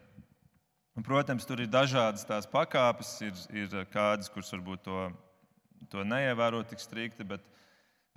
Un, 0.97 1.05
protams, 1.05 1.45
tur 1.45 1.61
ir 1.61 1.69
dažādas 1.69 2.25
tās 2.25 2.49
pakāpes, 2.49 3.11
ir, 3.27 3.37
ir 3.53 3.75
kādas, 3.93 4.31
kuras 4.33 4.53
varbūt 4.55 4.87
to, 4.87 5.01
to 5.91 6.05
neievēro 6.07 6.63
tik 6.67 6.83
strikti, 6.83 7.25
bet, 7.25 7.43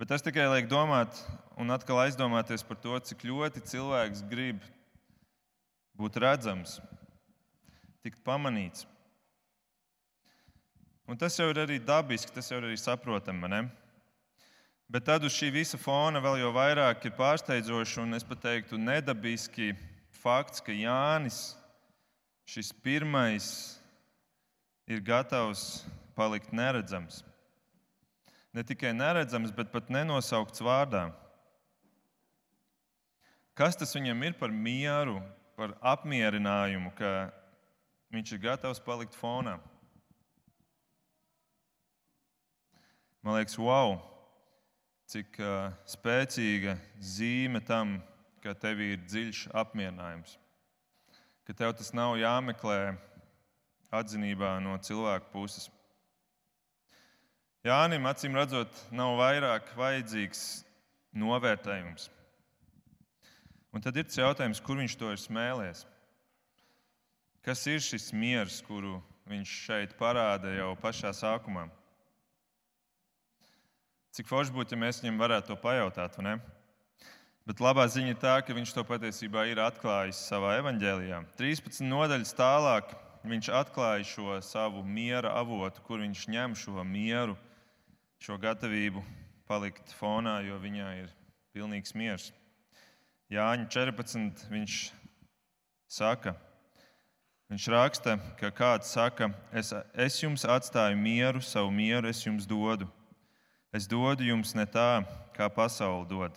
bet 0.00 0.10
tas 0.12 0.24
tikai 0.24 0.48
liek 0.50 0.70
domāt 0.70 1.18
un 1.60 1.70
atkal 1.74 2.02
aizdomāties 2.04 2.64
par 2.66 2.80
to, 2.82 2.96
cik 3.10 3.26
ļoti 3.28 3.62
cilvēks 3.70 4.24
grib 4.30 4.62
būt 6.00 6.16
redzams, 6.22 6.78
tikt 8.04 8.22
pamanīts. 8.24 8.86
Un 11.10 11.18
tas 11.18 11.34
jau 11.34 11.48
ir 11.50 11.58
arī 11.58 11.80
dabiski, 11.82 12.30
tas 12.32 12.48
jau 12.50 12.60
ir 12.60 12.68
arī 12.68 12.78
saprotami. 12.78 13.66
Bet 14.90 15.04
tad 15.06 15.24
uz 15.26 15.34
šī 15.34 15.52
visa 15.54 15.78
fona 15.78 16.18
vēl 16.22 16.40
jau 16.40 16.50
vairāk 16.54 17.04
ir 17.06 17.14
pārsteidzoši 17.18 18.00
un 18.02 18.18
es 18.18 18.26
pat 18.26 18.40
teiktu 18.42 18.78
nedabiski 18.78 19.72
fakts, 20.22 20.62
ka 20.62 20.74
Jānis, 20.74 21.54
šis 22.50 22.72
pirmais, 22.82 23.46
ir 24.90 25.02
gatavs 25.06 25.84
palikt 26.18 26.50
neredzams. 26.50 27.22
Ne 28.54 28.64
tikai 28.66 28.92
neredzams, 28.96 29.52
bet 29.54 29.70
pat 29.70 29.90
nenosaukts 29.92 30.62
vārdā. 30.64 31.08
Kas 33.54 33.76
tas 33.78 33.94
viņam 33.94 34.26
ir 34.26 34.36
par 34.40 34.50
mieru, 34.50 35.20
par 35.58 35.76
apmierinājumu, 35.84 36.90
ka 36.98 37.30
viņš 38.10 38.34
ir 38.34 38.44
gatavs 38.46 38.82
palikt 38.82 39.18
fonā? 39.18 39.58
Man 43.20 43.36
liekas, 43.36 43.58
wow! 43.60 44.00
cik 45.10 45.40
uh, 45.42 45.72
spēcīga 45.90 46.76
zīme 47.02 47.58
tam, 47.66 47.98
ka 48.44 48.54
tev 48.54 48.78
ir 48.84 49.00
dziļš 49.08 49.48
apmierinājums. 49.58 50.36
Ka 51.46 51.56
tev 51.56 51.74
tas 51.78 51.90
nav 51.96 52.14
jāmeklē 52.20 52.94
atzinībā 53.90 54.54
no 54.62 54.76
cilvēku 54.78 55.32
puses. 55.32 55.66
Jānim, 57.60 58.06
acīm 58.08 58.38
redzot, 58.38 58.72
nav 58.88 59.18
vairāk 59.18 59.66
vajadzīgs 59.76 60.62
novērtējums. 61.12 62.06
Un 63.76 63.84
tad 63.84 63.98
ir 64.00 64.06
tas 64.08 64.16
jautājums, 64.16 64.62
kur 64.64 64.78
viņš 64.80 64.94
to 64.96 65.10
ir 65.12 65.20
smēlies. 65.20 65.82
Kas 67.44 67.66
ir 67.68 67.82
šis 67.84 68.14
miers, 68.16 68.62
kuru 68.64 68.96
viņš 69.28 69.52
šeit 69.66 69.92
parāda 69.98 70.54
jau 70.56 70.70
pašā 70.80 71.12
sākumā? 71.16 71.66
Cik 74.16 74.32
forši 74.32 74.56
būtu, 74.56 74.74
ja 74.74 74.80
mēs 74.80 75.02
viņam 75.04 75.20
varētu 75.20 75.52
to 75.52 75.58
pajautāt, 75.60 76.16
vai 76.16 76.26
ne? 76.30 76.34
Bet 77.44 77.60
labā 77.60 77.84
ziņa 77.92 78.14
ir 78.14 78.18
tā, 78.24 78.38
ka 78.40 78.56
viņš 78.56 78.72
to 78.72 78.86
patiesībā 78.88 79.44
ir 79.52 79.60
atklājis 79.60 80.24
savā 80.32 80.56
evanģēlijā. 80.62 81.20
13 81.36 81.84
nodaļas 81.92 82.34
tālāk 82.40 82.96
viņš 83.28 83.52
atklāja 83.52 84.08
šo 84.08 84.40
savu 84.44 84.80
miera 84.80 85.36
avotu, 85.36 85.84
kur 85.84 86.00
viņš 86.00 86.26
ņem 86.32 86.56
šo 86.56 86.88
mieru, 86.88 87.36
šo 88.20 88.36
gatavību 88.36 89.00
palikt 89.48 89.94
fonā, 89.96 90.40
jo 90.44 90.58
viņā 90.60 90.90
ir 91.00 91.10
pilnīgs 91.56 91.94
miers. 91.96 92.30
Jāņa 93.32 93.68
14. 93.72 94.44
viņš 94.50 94.76
saka, 95.90 96.34
viņš 97.50 97.68
raksta, 97.72 98.18
ka 98.38 98.50
kāds 98.54 98.92
saka, 98.92 99.30
es, 99.56 99.72
es 99.94 100.20
jums 100.20 100.44
atstāju 100.44 100.98
mieru, 101.00 101.40
savu 101.40 101.72
mieru 101.72 102.10
es 102.10 102.20
jums 102.26 102.46
dodu. 102.46 102.90
Es 103.72 103.86
dodu 103.86 104.26
jums 104.26 104.52
ne 104.58 104.66
tā, 104.66 105.02
kā 105.36 105.46
pasaule 105.48 106.04
dod. 106.10 106.36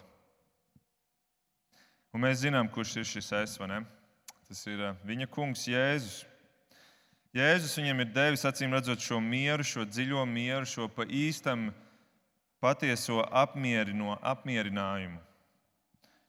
Un 2.13 2.21
mēs 2.21 2.43
zinām, 2.45 2.69
kurš 2.69 2.99
ir 3.01 3.09
šis 3.09 3.31
es. 3.41 3.57
Tas 3.57 4.67
ir 4.69 4.83
uh, 4.85 4.93
viņa 5.03 5.27
kungs 5.33 5.65
Jēzus. 5.65 6.21
Jēzus 7.33 7.79
viņam 7.79 8.03
ir 8.03 8.09
devis 8.13 8.43
acīm 8.45 8.75
redzot 8.75 9.01
šo 9.01 9.17
mieru, 9.17 9.65
šo 9.65 9.87
dziļo 9.89 10.21
mieru, 10.29 10.67
šo 10.69 10.85
pa 10.85 11.07
īstam 11.09 11.71
patieso 12.61 13.23
apmierino, 13.25 14.19
apmierinājumu. 14.21 15.17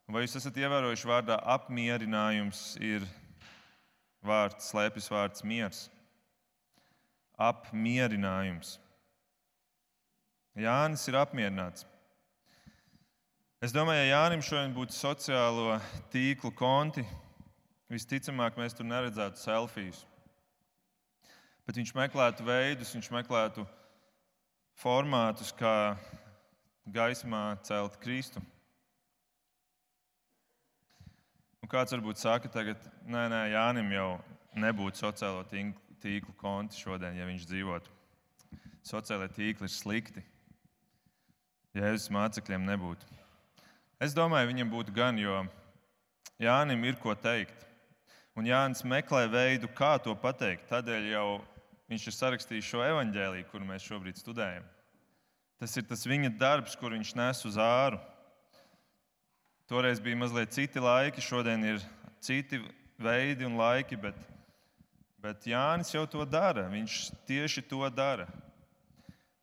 Vai 0.08 0.22
jūs 0.24 0.38
esat 0.40 0.56
ievērojuši 0.60 1.08
vārdā 1.10 1.36
apmierinājums 1.54 2.62
ir 2.80 3.04
vārds, 4.24 4.70
slēpjas 4.72 5.10
vārds 5.12 5.44
miers? 5.44 5.82
Apmierinājums. 7.36 8.78
Jānis 10.56 11.04
ir 11.10 11.20
apmierināts. 11.20 11.84
Es 13.60 13.76
domāju, 13.76 14.06
ja 14.06 14.22
Jānim 14.22 14.40
šodien 14.44 14.72
būtu 14.72 14.96
sociālo 14.96 15.76
tīklu 16.12 16.52
konti, 16.56 17.04
visticamāk 17.92 18.56
mēs 18.56 18.76
tur 18.76 18.88
neredzētu 18.88 19.44
selfijas. 19.44 20.04
Bet 21.64 21.78
viņš 21.80 21.94
meklētu 21.96 22.44
veidus, 22.44 22.92
viņš 22.92 23.08
meklētu 23.14 23.64
formātus, 24.76 25.52
kā 25.56 25.96
gaismā 26.84 27.54
celt 27.64 27.96
Kristu. 28.02 28.42
Un 31.64 31.70
kāds 31.72 31.94
varbūt 31.96 32.20
saka, 32.20 32.50
tagad, 32.52 32.82
nē, 33.08 33.24
nē, 33.32 33.40
Jānim 33.54 33.88
jau 33.94 34.08
nebūtu 34.60 35.00
sociālo 35.00 35.46
tīklu 35.48 36.34
konti 36.36 36.76
šodien, 36.76 37.16
ja 37.16 37.24
viņš 37.24 37.46
dzīvotu. 37.48 37.92
Sociālai 38.84 39.30
tīkli 39.32 39.64
ir 39.64 39.72
slikti. 39.72 40.24
Jēzus 41.74 42.12
mācekļiem 42.12 42.68
nebūtu. 42.68 43.08
Es 44.04 44.12
domāju, 44.12 44.50
viņam 44.52 44.74
būtu 44.74 44.92
gan, 44.94 45.16
jo 45.18 45.40
Jānim 46.42 46.84
ir 46.84 47.00
ko 47.00 47.16
teikt. 47.16 47.64
Un 48.36 48.44
Jānis 48.50 48.84
meklē 48.84 49.24
veidu, 49.30 49.70
kā 49.72 49.94
to 50.02 50.12
pateikt. 50.18 50.68
Tādēļ 50.68 51.10
jau 51.14 51.28
viņš 51.90 52.06
ir 52.08 52.16
sarakstījis 52.16 52.70
šo 52.70 52.82
evaņģēlīju, 52.86 53.48
kuru 53.50 53.68
mēs 53.68 53.86
šobrīd 53.86 54.18
studējam. 54.20 54.66
Tas 55.60 55.76
ir 55.78 55.86
tas 55.88 56.04
viņa 56.08 56.32
darbs, 56.38 56.74
kur 56.76 56.94
viņš 56.96 57.14
nes 57.18 57.44
uz 57.48 57.58
āru. 57.60 58.00
Toreiz 59.70 60.00
bija 60.02 60.18
mazliet 60.20 60.52
citi 60.52 60.82
laiki, 60.82 61.24
šodien 61.24 61.62
ir 61.64 61.84
citi 62.20 62.60
veidi 63.00 63.46
un 63.46 63.56
laiki, 63.56 63.96
bet, 63.96 64.18
bet 65.22 65.46
Jānis 65.48 65.94
jau 65.94 66.04
to 66.10 66.24
dara. 66.28 66.66
Viņš 66.72 66.98
tieši 67.28 67.64
to 67.70 67.80
dara. 67.92 68.26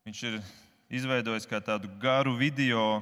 Viņš 0.06 0.22
ir 0.30 0.38
izveidojis 0.92 1.48
tādu 1.66 1.90
garu 2.02 2.36
video, 2.38 3.02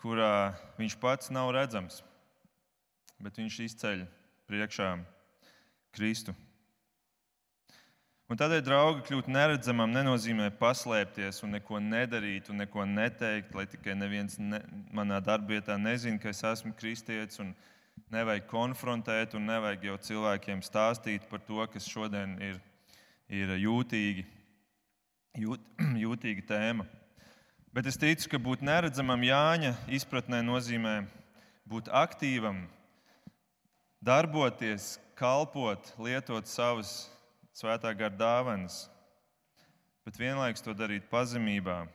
kurā 0.00 0.54
viņš 0.78 0.96
pats 1.02 1.30
nav 1.34 1.50
redzams, 1.54 2.02
bet 3.20 3.36
viņš 3.36 3.60
izceļ 3.66 4.06
priekšā 4.46 4.90
Kristu. 5.96 6.34
Un 8.26 8.34
tādēļ, 8.34 8.62
draugi, 8.66 9.04
kļūt 9.06 9.28
neredzamam 9.30 9.92
nenozīmē 9.94 10.48
paslēpties 10.58 11.44
un 11.46 11.52
neko 11.54 11.78
nedarīt 11.78 12.48
un 12.50 12.58
neko 12.58 12.82
neteikt, 12.90 13.54
lai 13.54 13.68
tikai 13.70 13.94
neviens 13.94 14.34
ne, 14.42 14.58
manā 14.90 15.20
darbvietā 15.22 15.76
nezina, 15.78 16.18
ka 16.18 16.32
es 16.32 16.42
esmu 16.42 16.74
kristietis. 16.74 17.38
Nevajag 18.10 18.48
konfrontēt 18.50 19.38
un 19.38 19.46
nevajag 19.46 19.86
jau 19.86 19.94
cilvēkiem 20.08 20.58
stāstīt 20.66 21.30
par 21.30 21.44
to, 21.46 21.62
kas 21.70 21.86
šodien 21.86 22.34
ir, 22.42 22.58
ir 23.30 23.54
jūtīgi, 23.62 24.26
jūt, 25.46 25.72
jūtīga 26.04 26.48
tēma. 26.50 26.90
Bet 27.70 27.86
es 27.86 27.98
ticu, 28.00 28.34
ka 28.34 28.42
būt 28.42 28.66
neredzamam 28.66 29.22
Jāņa 29.22 29.76
izpratnē 29.86 30.42
nozīmē 30.42 30.98
būt 31.70 31.94
aktīvam, 31.94 32.64
darboties, 34.02 34.96
kalpot, 35.14 35.94
lietot 36.02 36.50
savas 36.50 37.04
svētā 37.56 37.92
gara 37.96 38.12
dāvanas, 38.12 38.84
bet 40.04 40.18
vienlaikus 40.20 40.64
to 40.64 40.74
darīt 40.76 41.08
pazemībā. 41.08 41.86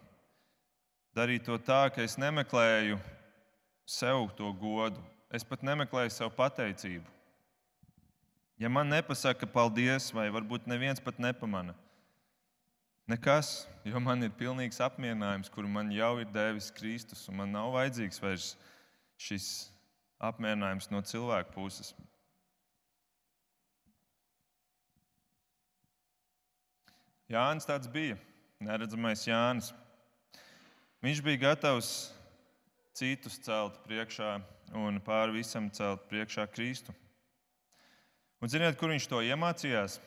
Darīt 1.14 1.46
to 1.46 1.58
tā, 1.62 1.84
ka 1.94 2.02
es 2.02 2.18
nemeklēju 2.18 2.98
sev 3.86 4.30
to 4.38 4.50
godu, 4.58 5.02
es 5.30 5.46
pat 5.46 5.64
nemeklēju 5.68 6.14
sev 6.16 6.32
pateicību. 6.38 7.06
Ja 8.62 8.70
man 8.70 8.90
nepasaka 8.94 9.48
paldies, 9.50 10.12
vai 10.14 10.30
varbūt 10.34 10.68
neviens 10.70 11.02
pat 11.02 11.18
nepamana, 11.22 11.74
nekas, 13.10 13.66
jo 13.84 14.00
man 14.00 14.24
ir 14.24 14.34
pilnīgs 14.38 14.80
apmierinājums, 14.86 15.50
kuru 15.52 15.70
man 15.70 15.90
jau 15.94 16.14
ir 16.22 16.30
devis 16.30 16.70
Kristus, 16.74 17.26
un 17.30 17.42
man 17.42 17.54
nav 17.54 17.74
vajadzīgs 17.74 18.22
vairs 18.22 18.54
šis 19.22 19.48
apmierinājums 20.22 20.90
no 20.94 21.02
cilvēka 21.06 21.54
puses. 21.56 21.94
Jānis 27.32 27.68
tāds 27.68 27.88
bija, 27.88 28.18
neredzamais 28.60 29.22
Jānis. 29.24 29.70
Viņš 31.02 31.22
bija 31.24 31.40
gatavs 31.46 32.12
citus 32.98 33.38
celt 33.40 33.78
priekšā 33.86 34.34
un 34.76 35.00
pāri 35.06 35.38
visam 35.40 35.70
celt 35.72 36.04
priekšā 36.12 36.44
Kristu. 36.52 36.92
Un 38.42 38.52
ziniet, 38.52 38.76
kur 38.76 38.92
viņš 38.92 39.08
to 39.08 39.22
iemācījās? 39.24 40.00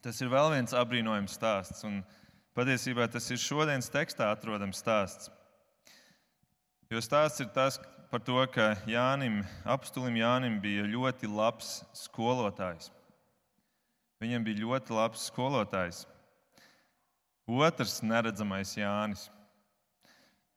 Tas 0.00 0.20
ir 0.24 0.32
vēl 0.32 0.54
viens 0.54 0.72
apbrīnojams 0.76 1.36
stāsts. 1.36 1.84
Un 1.84 2.00
patiesībā 2.56 3.08
tas 3.12 3.28
ir 3.34 3.44
šodienas 3.44 3.92
tekstā 3.92 4.30
atrodams 4.32 4.80
stāsts. 4.80 5.28
Jo 6.88 7.04
stāsts 7.04 7.44
ir 7.44 7.52
tas 7.52 7.76
par 8.08 8.24
to, 8.24 8.40
ka 8.52 8.72
Jānim, 8.88 9.42
apstulim 9.68 10.16
Jānim 10.20 10.60
bija 10.64 10.88
ļoti 10.88 11.28
labs 11.28 11.80
skolotājs. 12.06 12.92
Viņam 14.24 14.44
bija 14.46 14.64
ļoti 14.64 14.96
labs 14.96 15.28
skolotājs. 15.28 16.02
Otrs 17.44 18.00
neredzamais 18.00 18.72
Jānis. 18.78 19.28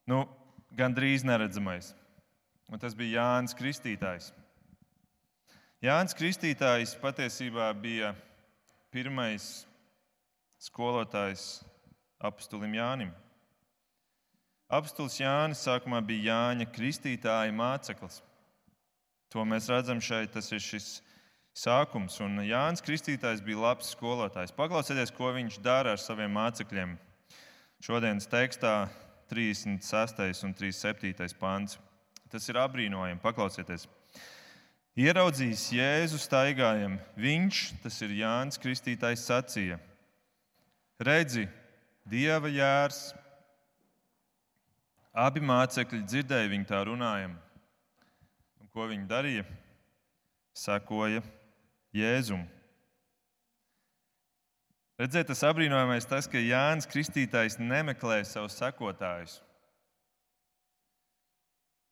Nu, 0.07 0.23
Gan 0.77 0.93
drīz 0.93 1.23
neredzamais. 1.25 1.93
Un 2.67 2.79
tas 2.79 2.95
bija 2.97 3.21
Jānis 3.21 3.55
Kristītājs. 3.55 4.31
Jānis 5.81 6.15
Kristītājs 6.17 6.95
patiesībā 6.99 7.69
bija 7.79 8.11
pirmais 8.91 9.63
skolotājs 10.61 11.63
apstulim 12.19 12.75
Jānim. 12.75 13.13
Apstulis 14.67 15.15
Jānis 15.21 15.63
sākumā 15.63 16.01
bija 16.03 16.33
Jāņa 16.33 16.67
Kristītāja 16.75 17.53
māceklis. 17.55 18.19
To 19.31 19.45
mēs 19.47 19.69
redzam 19.71 20.01
šeit. 20.03 20.33
Tas 20.35 20.51
ir 20.51 20.59
šis 20.63 20.97
sākums. 21.57 22.19
Un 22.23 22.41
Jānis 22.45 22.83
Kristītājs 22.85 23.43
bija 23.45 23.63
labs 23.65 23.91
skolotājs. 23.95 24.53
Paklausieties, 24.55 25.13
ko 25.15 25.31
viņš 25.35 25.59
dara 25.65 25.95
ar 25.95 26.01
saviem 26.01 26.33
mācekļiem. 26.37 26.95
Šodienas 27.83 28.29
tekstā 28.29 28.87
36. 29.31 30.43
un 30.45 30.55
37. 30.57 31.37
pāns. 31.39 31.77
Tas 32.31 32.47
ir 32.49 32.59
apbrīnojami. 32.59 33.21
Paklausieties! 33.23 33.87
Ieraudzījis 34.97 35.67
Jēzu 35.77 36.17
staigājam, 36.17 36.95
viņš, 37.21 37.59
tas 37.83 37.99
ir 38.01 38.15
Jānis 38.17 38.57
Kristītājs, 38.57 39.27
sacīja: 39.29 39.77
Redzi, 40.97 41.45
Dieva 42.07 42.49
jērs! 42.49 43.11
Abi 45.17 45.41
mācekļi 45.45 46.01
dzirdēja 46.05 46.49
viņu 46.49 46.69
tā 46.69 46.81
runājam. 46.89 47.37
Un 48.61 48.73
ko 48.73 48.89
viņi 48.89 49.07
darīja? 49.09 49.45
Sekoja 50.57 51.21
Jēzum. 51.97 52.45
Redziet, 54.97 55.27
tas 55.29 55.43
apbrīnojamais 55.45 56.07
tas, 56.09 56.25
ka 56.25 56.41
Jānis 56.41 56.87
Kristītājs 56.89 57.59
nemeklē 57.61 58.23
savus 58.25 58.57
sekotājus. 58.57 59.37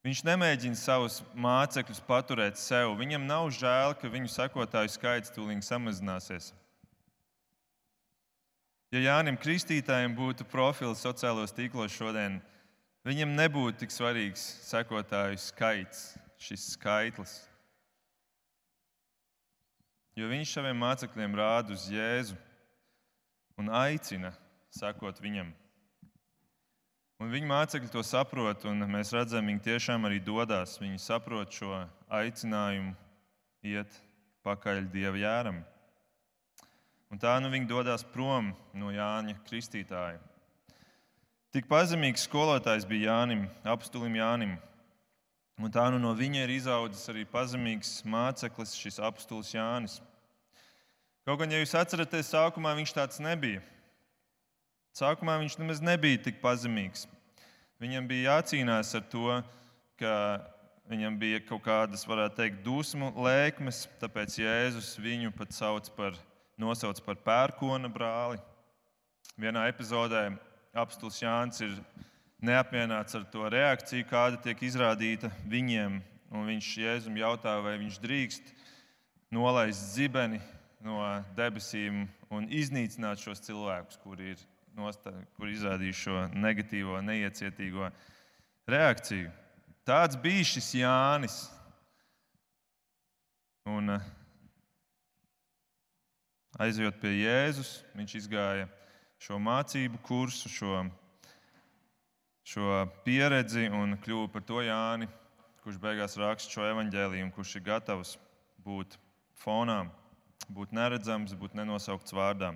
Viņš 0.06 0.22
nemēģina 0.26 0.78
savus 0.78 1.20
mācekļus 1.34 2.02
paturēt 2.06 2.60
sev. 2.62 2.92
Viņam 2.98 3.26
nav 3.26 3.50
žēl, 3.54 3.96
ka 3.98 4.10
viņu 4.10 4.30
sekotāju 4.30 4.92
skaits 4.94 5.34
tūlīt 5.34 5.66
samazināsies. 5.66 6.52
Ja 8.94 9.02
Jānis 9.02 9.42
Kristītājam 9.42 10.14
būtu 10.18 10.46
profils 10.50 11.02
sociālos 11.02 11.54
tīklos 11.54 11.94
šodien, 11.94 12.38
viņam 13.06 13.34
nebūtu 13.38 13.82
tik 13.82 13.94
svarīgs 13.94 14.46
sekotāju 14.70 15.42
skaits, 15.42 16.14
šis 16.42 16.72
skaitlis 16.78 17.42
jo 20.16 20.32
viņš 20.32 20.56
saviem 20.58 20.80
mācekļiem 20.80 21.36
rāda 21.36 21.76
uz 21.76 21.86
Jēzu 21.92 22.38
un 23.60 23.72
aicina 23.72 24.34
sekot 24.74 25.20
viņam. 25.24 25.52
Un 27.24 27.32
viņa 27.32 27.48
mācekļi 27.48 27.92
to 27.94 28.02
saprot, 28.04 28.66
un 28.68 28.84
mēs 28.92 29.14
redzam, 29.16 29.48
viņi 29.48 29.64
tiešām 29.64 30.04
arī 30.08 30.20
dodas. 30.20 30.76
Viņi 30.82 31.00
saprot 31.00 31.54
šo 31.56 31.86
aicinājumu 32.12 32.92
iet 33.64 33.96
pakaļ 34.44 34.84
Dieva 34.92 35.20
jēram. 35.22 35.62
Un 37.12 37.22
tā 37.22 37.38
nu 37.40 37.48
viņi 37.54 37.70
dodas 37.70 38.04
prom 38.12 38.52
no 38.76 38.92
Jāņa 38.92 39.38
Kristītāja. 39.48 40.20
Tik 41.56 41.70
pazemīgs 41.72 42.26
skolotājs 42.28 42.84
bija 42.90 43.14
Jānim, 43.14 43.46
apstulim 43.64 44.18
Jānim. 44.20 44.58
Un 45.56 45.72
tā 45.72 45.86
nu 45.88 46.00
no 46.04 46.12
viņa 46.16 46.44
ir 46.44 46.52
izaudzis 46.58 47.08
arī 47.12 47.24
pazemīgs 47.32 48.02
māceklis, 48.04 48.74
šis 48.76 49.00
apstulis 49.00 49.54
Jānis. 49.56 50.02
Kaut 51.26 51.40
gan, 51.40 51.54
ja 51.54 51.62
jūs 51.62 51.74
atceraties, 51.80 52.28
sākumā 52.34 52.74
viņš 52.76 52.92
tāds 52.94 53.22
nebija. 53.24 53.62
Sākumā 54.96 55.38
viņš 55.42 55.56
nemaz 55.62 55.80
nebija 55.84 56.20
tik 56.28 56.42
pazemīgs. 56.44 57.08
Viņam 57.82 58.06
bija 58.08 58.36
jācīnās 58.36 58.92
ar 59.00 59.08
to, 59.12 59.40
ka 60.00 60.14
viņam 60.92 61.18
bija 61.20 61.42
kaut 61.48 61.64
kādas, 61.66 62.06
varētu 62.08 62.38
teikt, 62.40 62.62
dusmu 62.64 63.10
lēkmes, 63.26 63.86
tāpēc 64.00 64.38
Jēzus 64.40 64.94
viņu 65.02 65.32
pat 65.36 65.56
sauc 65.56 65.88
par, 65.98 66.20
nosauc 66.60 67.00
par 67.08 67.20
pērkona 67.26 67.92
brāli. 67.92 68.40
Vienā 69.40 69.66
epizodē 69.72 70.28
apstults 70.76 71.24
Jānis 71.24 71.64
ir 71.64 71.74
neapmierināts 72.46 73.18
ar 73.18 73.26
to 73.34 73.48
reakciju, 73.52 74.08
kāda 74.10 74.40
tiek 74.42 74.62
izrādīta 74.66 75.32
viņiem. 75.50 76.02
Un 76.36 76.50
viņš 76.50 76.72
Jēzum 76.82 77.18
jautā, 77.20 77.56
vai 77.64 77.78
viņš 77.80 78.00
drīkst 78.04 78.52
nolaist 79.34 79.94
zibeni 79.96 80.42
no 80.86 81.00
debesīm 81.38 82.06
un 82.34 82.50
iznīcināt 82.52 83.22
šos 83.22 83.42
cilvēkus, 83.46 84.00
kuri 84.04 84.34
ir 84.34 84.44
nostā, 84.76 85.14
kur 85.38 85.50
izrādījuši 85.50 86.02
šo 86.08 86.26
negatīvo, 86.36 87.00
neiecietīgo 87.06 87.90
reakciju. 88.70 89.32
Tāds 89.86 90.18
bija 90.20 90.46
šis 90.50 90.72
Jānis. 90.82 91.38
Un, 93.66 93.96
aizjot 96.62 97.00
pie 97.02 97.16
Jēzus, 97.24 97.80
viņš 97.98 98.20
izgāja 98.22 98.68
šo 99.22 99.40
mācību 99.42 100.00
kursu, 100.06 100.52
šo 100.52 100.84
šo 102.46 102.86
pieredzi 103.06 103.66
un 103.74 103.98
kļuvu 104.04 104.30
par 104.34 104.44
to 104.46 104.62
Jāni, 104.62 105.08
kurš 105.66 105.80
beigās 105.82 106.18
raksta 106.22 106.54
šo 106.54 106.68
evaņģēlījumu, 106.70 107.34
kurš 107.34 107.56
ir 107.58 107.66
gatavs 107.66 108.16
būt 108.62 109.00
fonā, 109.42 109.86
būt 110.54 110.76
neredzams, 110.78 111.34
būt 111.34 111.58
nenosaukts 111.58 112.14
vārdā. 112.14 112.54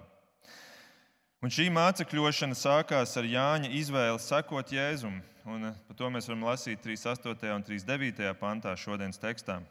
Un 1.39 1.49
šī 1.55 1.69
mācekļošana 1.73 2.57
sākās 2.59 3.15
ar 3.17 3.25
Jāņa 3.25 3.71
izvēli 3.79 4.19
sekot 4.21 4.73
Jēzum. 4.75 5.21
Un 5.49 5.69
par 5.87 5.97
to 5.97 6.09
mēs 6.13 6.27
varam 6.27 6.43
lasīt 6.49 6.83
38. 6.83 7.53
un 7.55 7.63
39. 7.65 8.33
pantā 8.37 8.75
šodienas 8.77 9.17
tekstā. 9.21 9.61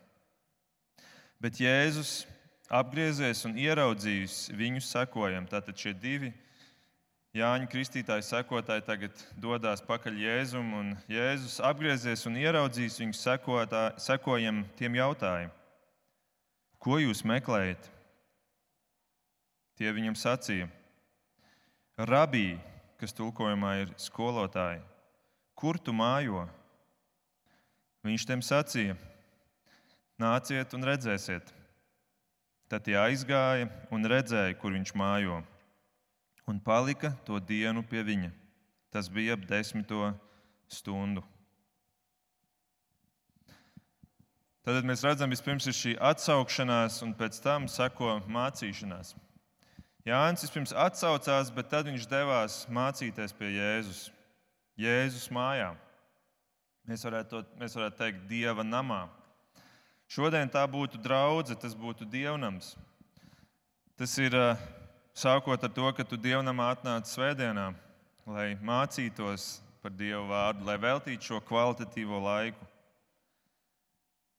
Bet 1.39 1.61
Jēzus 1.61 2.25
apgriezies 2.73 3.45
un 3.47 3.55
ieraudzījis 3.61 4.49
viņu 4.57 4.83
sekojam. 4.83 5.47
Tātad 5.47 5.79
šie 5.79 5.93
divi 5.95 6.33
Jāņa 7.37 7.69
Kristītāja 7.69 8.25
sekotāji 8.25 8.87
tagad 8.87 9.19
dodas 9.37 9.83
pakaļ 9.85 10.14
Jēzum, 10.17 10.69
un 10.79 10.93
Jēzus 11.12 11.59
apgriezies 11.61 12.25
un 12.25 12.38
ieraudzījis 12.41 12.97
viņu 13.03 13.17
sekotā, 13.19 13.83
sekojam 14.01 14.62
tiem 14.79 14.97
jautājumiem: 14.97 15.51
Ko 16.81 16.97
jūs 16.97 17.21
meklējat? 17.29 17.91
Tie 19.77 19.93
viņam 19.93 20.17
sacīja: 20.17 20.71
Rabī, 22.01 22.57
kas 22.97 23.12
tulkojumā 23.12 23.75
ir 23.83 23.93
skolotāji, 24.01 24.81
kur 25.53 25.77
tu 25.77 25.93
mājo? 25.93 26.47
Viņš 28.09 28.25
tiem 28.25 28.41
sacīja: 28.41 28.97
Nāciet 30.17 30.73
un 30.73 30.88
redzēsiet. 30.88 31.53
Tad 32.73 32.88
tie 32.88 32.97
aizgāja 32.97 33.69
un 33.93 34.09
redzēja, 34.09 34.57
kur 34.57 34.73
viņš 34.73 34.97
mājo 34.97 35.43
un 36.49 36.61
palika 36.61 37.13
to 37.27 37.39
dienu 37.41 37.83
pie 37.87 38.03
viņa. 38.05 38.31
Tas 38.93 39.11
bija 39.13 39.37
ap 39.37 39.45
desmito 39.49 40.13
stundu. 40.69 41.23
Tad 44.65 44.85
mēs 44.85 45.01
redzam, 45.05 45.31
vispirms 45.33 45.65
ir 45.69 45.77
šī 45.77 45.95
atsaukšanās, 46.11 46.99
un 47.05 47.15
pēc 47.17 47.39
tam 47.41 47.69
seko 47.73 48.19
mācīšanās. 48.29 49.15
Jānis 50.09 50.45
vispirms 50.45 50.75
atsaucās, 50.77 51.53
bet 51.53 51.71
tad 51.73 51.89
viņš 51.89 52.09
devās 52.09 52.63
mācīties 52.73 53.33
pie 53.37 53.53
Jēzus. 53.55 54.03
Jēzus 54.79 55.29
mājā. 55.33 55.71
Mēs 56.89 57.05
varētu, 57.05 57.31
to, 57.33 57.61
mēs 57.61 57.77
varētu 57.77 57.99
teikt, 58.01 58.27
Dieva 58.29 58.65
namā. 58.65 59.07
Šodien 60.09 60.49
tā 60.49 60.63
būtu 60.65 61.01
draudzene, 61.05 61.61
tas 61.61 61.75
būtu 61.77 62.07
dievnams. 62.09 62.71
Tas 64.01 64.15
ir 64.21 64.37
Sākot 65.19 65.59
ar 65.59 65.71
to, 65.75 65.89
ka 65.91 66.05
tu 66.07 66.15
dievnamā 66.15 66.69
atnāci 66.71 67.17
svētdienā, 67.17 67.73
lai 68.31 68.53
mācītos 68.63 69.57
par 69.83 69.91
Dievu 69.91 70.29
vārdu, 70.29 70.63
lai 70.63 70.77
veltītu 70.79 71.33
šo 71.33 71.41
kvalitatīvo 71.49 72.21
laiku. 72.23 72.69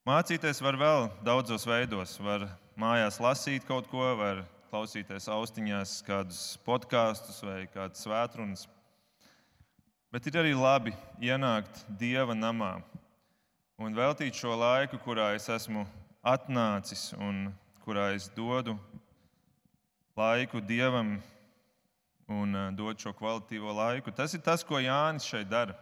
Mācīties 0.08 0.62
var 0.63 0.78
vēl 0.80 1.10
daudzos 1.28 1.65
veidos. 1.68 2.13
Var 2.24 2.46
mājās 2.80 3.20
lasīt 3.20 3.68
kaut 3.68 3.89
ko, 3.92 4.06
var 4.22 4.39
klausīties 4.70 5.28
austiņās 5.28 5.98
kādus 6.08 6.39
podkāstus 6.63 7.42
vai 7.44 7.65
kādas 7.74 8.06
svētrunas. 8.08 8.63
Bet 10.15 10.32
ir 10.32 10.39
arī 10.39 10.56
labi 10.56 10.96
ienākt 11.20 11.84
Dieva 12.00 12.38
namā 12.38 12.78
un 13.76 14.00
veltīt 14.00 14.39
šo 14.39 14.56
laiku, 14.56 15.02
kurā 15.04 15.34
es 15.36 15.52
esmu 15.52 15.84
atnācis 16.24 17.10
un 17.20 17.50
kurā 17.84 18.13
es 18.15 18.32
dodu 18.32 18.80
laiku 20.19 20.60
dievam 20.62 21.17
un 22.27 22.55
eh, 22.55 22.71
dot 22.75 22.99
šo 22.99 23.13
kvalitīvo 23.15 23.73
laiku. 23.75 24.12
Tas 24.12 24.34
ir 24.36 24.43
tas, 24.43 24.63
ko 24.65 24.82
Jānis 24.82 25.27
šeit 25.27 25.49
dara. 25.49 25.77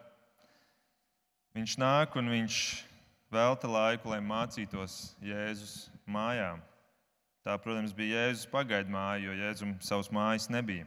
Viņš 1.58 1.78
nāk 1.82 2.16
un 2.20 2.30
viņš 2.30 2.58
velta 3.34 3.70
laiku, 3.72 4.12
lai 4.14 4.22
mācītos 4.22 5.16
Jēzus 5.24 5.88
mājā. 6.06 6.54
Tā, 7.48 7.56
protams, 7.64 7.96
bija 7.96 8.28
Jēzus 8.28 8.50
pagaidu 8.52 8.94
māja, 8.94 9.24
jo 9.26 9.36
Jēzum 9.40 9.74
savas 9.82 10.12
mājas 10.14 10.50
nebija. 10.54 10.86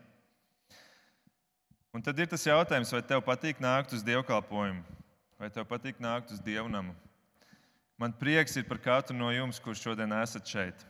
Un 1.90 2.04
tad 2.06 2.18
ir 2.22 2.28
tas 2.30 2.46
jautājums, 2.46 2.92
vai 2.94 3.02
tev 3.02 3.24
patīk 3.26 3.58
nākt 3.58 3.96
uz 3.96 4.04
dievkalpojumu, 4.06 4.84
vai 5.40 5.48
tev 5.50 5.66
patīk 5.66 5.98
nākt 5.98 6.30
uz 6.30 6.42
dievnamu. 6.44 6.94
Man 7.98 8.14
prieks 8.16 8.54
ir 8.56 8.68
par 8.68 8.78
katru 8.80 9.16
no 9.16 9.32
jums, 9.34 9.58
kurš 9.60 9.82
šodien 9.88 10.14
esat 10.20 10.46
šeit. 10.46 10.86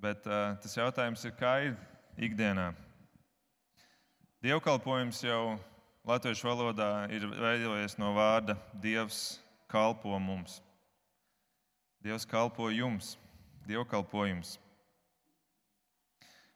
Bet 0.00 0.24
uh, 0.24 0.54
tas 0.62 0.76
jautājums 0.78 1.26
ir, 1.28 1.34
kā 1.36 1.52
ir 1.66 1.74
ikdienā? 2.16 2.70
Dievkalpojums 4.40 5.18
jau 5.20 5.58
latviešu 6.08 6.46
valodā 6.48 7.04
ir 7.12 7.26
veidojies 7.28 7.98
no 8.00 8.14
vārda 8.16 8.56
Dievs 8.80 9.36
kalpo 9.68 10.16
mums. 10.16 10.62
Dievs 12.00 12.24
kalpo 12.24 12.70
jums, 12.72 13.18
dievkalpojums. 13.68 14.54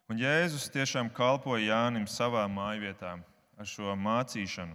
Un 0.09 0.17
Jēzus 0.21 0.65
tiešām 0.73 1.13
kalpoja 1.13 1.69
Jānim 1.69 2.09
savā 2.09 2.47
mājvietā 2.49 3.13
ar 3.57 3.69
šo 3.69 3.93
mācīšanu. 3.93 4.73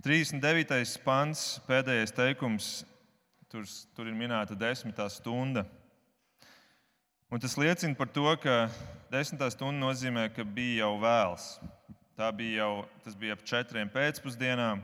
39. 0.00 0.96
pants, 1.04 1.60
pēdējais 1.68 2.16
teikums, 2.16 2.72
tur, 3.52 3.68
tur 3.92 4.08
ir 4.08 4.16
minēta 4.16 4.56
desmitā 4.56 5.06
stunda. 5.12 5.68
Un 7.32 7.40
tas 7.40 7.54
liecina 7.56 7.96
par 7.96 8.10
to, 8.12 8.26
ka 8.36 8.66
desmitā 9.08 9.46
stunda 9.48 9.80
nozīmē, 9.80 10.26
ka 10.36 10.44
bija 10.44 10.82
jau 10.82 10.98
vēls. 11.00 11.44
Tā 12.12 12.26
bija 12.36 12.58
jau, 12.58 12.82
tas 13.00 13.14
bija 13.16 13.32
ap 13.32 13.44
četriem 13.48 13.88
pēcpusdienām, 13.88 14.82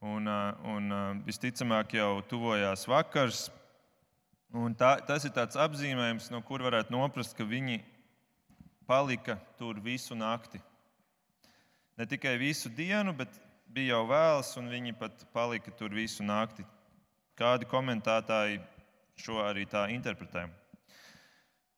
un, 0.00 0.30
un 0.72 0.94
visticamāk 1.26 1.92
jau 1.98 2.22
tuvojās 2.30 2.86
vakars. 2.88 3.42
Un 4.48 4.72
tā, 4.72 4.94
tas 5.04 5.28
ir 5.28 5.34
tāds 5.36 5.60
apzīmējums, 5.60 6.30
no 6.32 6.40
kur 6.40 6.64
varētu 6.64 6.96
noprast, 6.96 7.36
ka 7.36 7.44
viņi 7.44 7.82
palika 8.88 9.36
tur 9.60 9.76
visu 9.84 10.16
nakti. 10.16 10.62
Ne 12.00 12.08
tikai 12.08 12.38
visu 12.40 12.72
dienu, 12.72 13.12
bet 13.12 13.36
bija 13.68 13.98
jau 13.98 14.06
vēls, 14.08 14.54
un 14.56 14.72
viņi 14.72 14.96
pat 15.04 15.28
palika 15.36 15.76
tur 15.76 15.92
visu 15.92 16.24
nakti. 16.24 16.64
Kādi 17.36 17.68
komentētāji 17.68 18.56
šo 19.20 19.44
arī 19.44 19.68
tā 19.68 19.90
interpretē? 19.92 20.48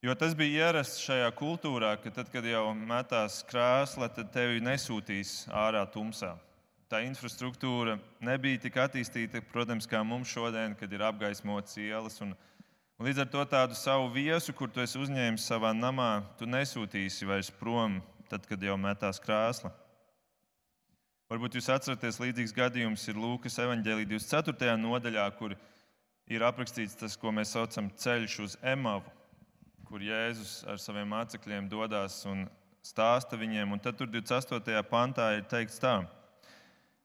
Jo 0.05 0.13
tas 0.13 0.35
bija 0.37 0.67
ierasts 0.67 1.01
šajā 1.01 1.31
kultūrā, 1.33 1.95
ka 1.97 2.11
tad, 2.13 2.27
kad 2.29 2.45
jau 2.45 2.75
metās 2.77 3.39
krēsla, 3.49 4.11
tad 4.13 4.35
tevi 4.35 4.61
nesūtīs 4.61 5.47
ārā 5.49 5.81
tumsā. 5.89 6.35
Tā 6.93 7.01
infrastruktūra 7.07 7.95
nebija 8.21 8.61
tik 8.67 8.77
attīstīta, 8.83 9.41
protams, 9.49 9.89
kā 9.89 10.03
mums 10.05 10.29
šodien, 10.29 10.75
kad 10.77 10.93
ir 10.93 11.07
apgaismotas 11.09 11.79
ielas. 11.81 12.21
Un, 12.21 12.37
un 13.01 13.09
līdz 13.09 13.23
ar 13.25 13.33
to 13.33 13.47
tādu 13.55 13.81
savu 13.81 14.13
viesu, 14.13 14.53
kur 14.53 14.69
tu 14.69 14.85
esi 14.85 15.01
uzņēmis 15.01 15.49
savā 15.49 15.73
namā, 15.73 16.11
tu 16.37 16.45
nesūtīsi 16.53 17.33
vairs 17.33 17.49
prom, 17.63 17.97
tad, 18.29 18.45
kad 18.45 18.61
jau 18.61 18.77
metās 18.77 19.23
krēsla. 19.25 19.73
Varbūt 21.33 21.57
jūs 21.57 21.73
atceraties, 21.73 22.21
līdzīgs 22.21 22.53
gadījums 22.61 23.09
ir 23.09 23.25
Lūkas 23.25 23.57
evanģēlī 23.65 24.05
24. 24.13 24.77
nodaļā, 24.85 25.31
kur 25.41 25.57
ir 26.29 26.45
aprakstīts 26.45 27.01
tas, 27.01 27.17
ko 27.17 27.33
mēs 27.33 27.57
saucam 27.57 27.89
ceļš 28.05 28.41
uz 28.51 28.61
Emavu 28.61 29.24
kur 29.89 30.03
Jēzus 30.03 30.65
ar 30.69 30.81
saviem 30.81 31.09
mācekļiem 31.13 31.69
dodas 31.71 32.21
un 32.29 32.45
stāsta 32.85 33.39
viņiem. 33.41 33.73
Un 33.77 33.81
tad 33.81 33.97
tur 33.99 34.11
28. 34.11 34.83
pantā 34.91 35.31
ir 35.39 35.47
teikts 35.49 35.81
tā, 35.83 35.99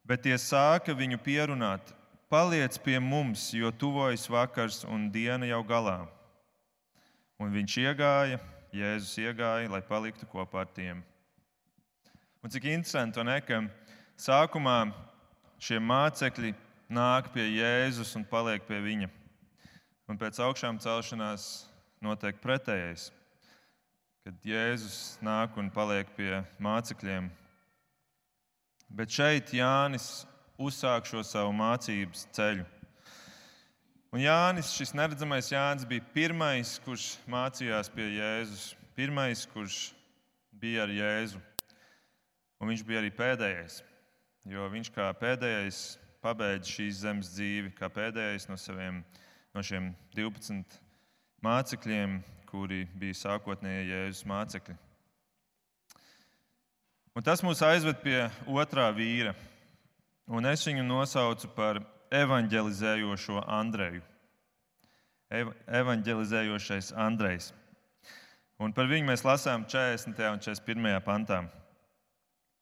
bet 0.08 0.24
tie 0.26 0.38
sāka 0.40 0.96
viņu 0.98 1.20
pierunāt, 1.24 1.94
Paliec 2.30 2.78
pie 2.78 3.00
mums, 3.02 3.48
jo 3.58 3.72
tuvojas 3.74 4.28
vakars 4.30 4.84
un 4.86 5.08
diena 5.10 5.48
jau 5.50 5.64
galā. 5.66 6.04
Un 7.42 7.50
viņš 7.50 7.78
iegāja, 7.82 8.38
Jēzus 8.70 9.16
iegāja, 9.18 9.72
lai 9.74 9.80
paliktu 9.82 10.28
kopā 10.30 10.62
ar 10.62 10.70
tiem. 10.70 11.00
Un 12.46 12.54
cik 12.54 12.68
interesanti, 12.70 13.24
ne, 13.26 13.40
ka 13.42 13.64
sākumā 14.14 14.92
šie 15.58 15.80
mācekļi 15.82 16.54
nāk 16.86 17.32
pie 17.34 17.48
Jēzus 17.48 18.14
un 18.20 18.28
paliek 18.30 18.62
pie 18.70 18.78
viņa. 18.78 19.10
Un 20.06 20.22
pēc 20.22 20.38
augšām 20.46 20.78
celšanās 20.86 21.50
notiek 22.04 22.40
pretējais. 22.42 23.10
Kad 24.24 24.46
Jēzus 24.46 25.18
nāk 25.26 25.58
un 25.60 25.70
paliek 25.74 26.10
pie 26.16 26.42
mācekļiem. 26.62 27.30
Bet 28.90 29.14
šeit 29.14 29.54
Jānis 29.54 30.26
uzsāk 30.60 31.08
šo 31.08 31.24
savu 31.26 31.54
mācības 31.56 32.26
ceļu. 32.36 32.66
Un 34.10 34.24
Jānis, 34.24 34.72
šis 34.74 34.96
neredzamais 34.98 35.52
Jānis, 35.54 35.86
bija 35.86 36.02
pirmais, 36.16 36.78
kurš 36.82 37.12
mācījās 37.30 37.92
pie 37.94 38.08
Jēzus, 38.16 38.72
pirmais, 38.98 39.46
kurš 39.54 39.92
bija 40.60 40.88
ar 40.88 40.94
Jēzu. 40.94 41.42
Un 42.60 42.74
viņš 42.74 42.84
bija 42.88 43.00
arī 43.04 43.12
pēdējais, 43.16 43.80
jo 44.50 44.66
viņš 44.74 44.90
kā 44.96 45.08
pēdējais 45.22 45.84
pabeidza 46.24 46.74
šīs 46.74 47.04
zemes 47.06 47.30
dzīvi, 47.36 47.72
kā 47.78 47.88
pēdējais 47.94 48.50
no, 48.50 48.58
saviem, 48.60 49.04
no 49.56 49.64
šiem 49.64 49.94
12 50.18 50.82
mācekļiem, 51.46 52.20
kuri 52.50 52.86
bija 53.00 53.18
sākotnēji 53.18 53.92
Jēzus 53.92 54.26
mācekļi. 54.28 54.76
Un 57.18 57.26
tas 57.26 57.42
mūs 57.44 57.62
aizved 57.66 58.00
pie 58.04 58.18
otrā 58.48 58.90
vīra, 58.96 59.34
un 60.30 60.46
es 60.50 60.64
viņu 60.68 60.86
nosaucu 60.86 61.50
par 61.56 61.82
evanģelizējošo 62.16 63.44
Andreju. 63.46 64.04
Evanģelizējošais 65.30 66.94
Andrejs. 66.98 67.52
Un 68.60 68.74
par 68.76 68.90
viņu 68.90 69.08
mēs 69.08 69.24
lasām 69.24 69.64
40. 69.70 70.18
un 70.34 70.42
41. 70.44 70.98
pantā. 71.06 71.44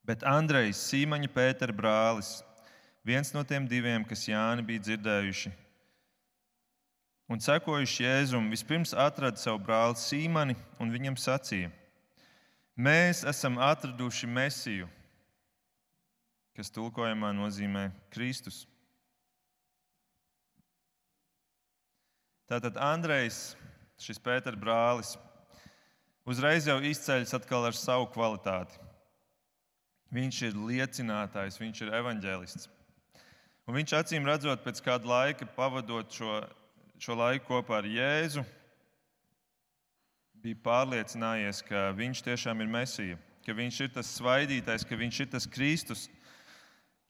Bet 0.08 0.24
Andrejs, 0.28 0.82
Sīmaņa 0.90 1.30
Pētera 1.34 1.74
brālis, 1.76 2.38
viens 3.08 3.34
no 3.34 3.44
tiem 3.48 3.66
diviem, 3.68 4.06
kas 4.08 4.28
Jāni 4.28 4.66
bija 4.68 4.84
dzirdējuši, 4.84 5.52
un 7.28 7.42
sekojuši 7.44 8.06
Jēzum, 8.06 8.50
vispirms 8.52 8.94
atrada 8.96 9.40
savu 9.40 9.60
brāli 9.63 10.00
Sīmani 10.00 10.56
un 10.80 10.94
viņam 10.94 11.18
sacīja: 11.20 11.72
Mēs 12.78 13.24
esam 13.28 13.58
atraduši 13.60 14.30
Mesiju, 14.30 14.88
kas 16.58 16.72
tulkojumā 16.74 17.34
nozīmē 17.36 17.90
Kristus. 18.13 18.66
Tātad 22.48 22.78
Andrejs, 22.80 23.58
šis 24.00 24.22
Pēters 24.24 24.56
brālis, 24.62 25.18
uzreiz 26.24 26.70
jau 26.70 26.78
izceļas 26.80 27.36
atkal 27.36 27.68
ar 27.68 27.76
savu 27.76 28.08
kvalitāti. 28.13 28.80
Viņš 30.16 30.38
ir 30.48 30.62
liecinātājs, 30.70 31.60
viņš 31.60 31.82
ir 31.84 31.96
evanģēlists. 31.98 32.70
Un 33.68 33.76
viņš 33.76 33.98
acīm 33.98 34.30
redzot, 34.30 34.62
pēc 34.63 34.80
kāda 34.86 35.10
laika 35.10 35.50
pavadot 35.58 36.08
šo, 36.16 36.40
šo 37.00 37.18
laiku 37.18 37.46
kopā 37.50 37.82
ar 37.82 37.88
Jēzu, 37.90 38.44
bija 40.42 40.60
pārliecinājies, 40.66 41.64
ka 41.66 41.90
viņš 41.98 42.24
tiešām 42.26 42.62
ir 42.64 42.72
Mesija, 42.72 43.18
ka 43.46 43.56
viņš 43.58 43.82
ir 43.86 43.96
tas 43.96 44.14
svaidītājs, 44.20 44.86
ka 44.88 45.00
viņš 45.00 45.20
ir 45.26 45.34
tas 45.34 45.50
Kristus, 45.50 46.08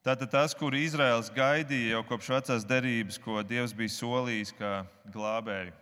Tātad 0.08 0.30
tas, 0.32 0.54
kur 0.56 0.72
Izraels 0.72 1.28
gaidīja 1.36 1.98
jau 1.98 2.04
kopš 2.08 2.30
vecās 2.32 2.64
derības, 2.64 3.18
ko 3.20 3.42
Dievs 3.44 3.74
bija 3.76 3.92
solījis 3.92 4.54
kā 4.56 4.86
glābēju. 5.12 5.74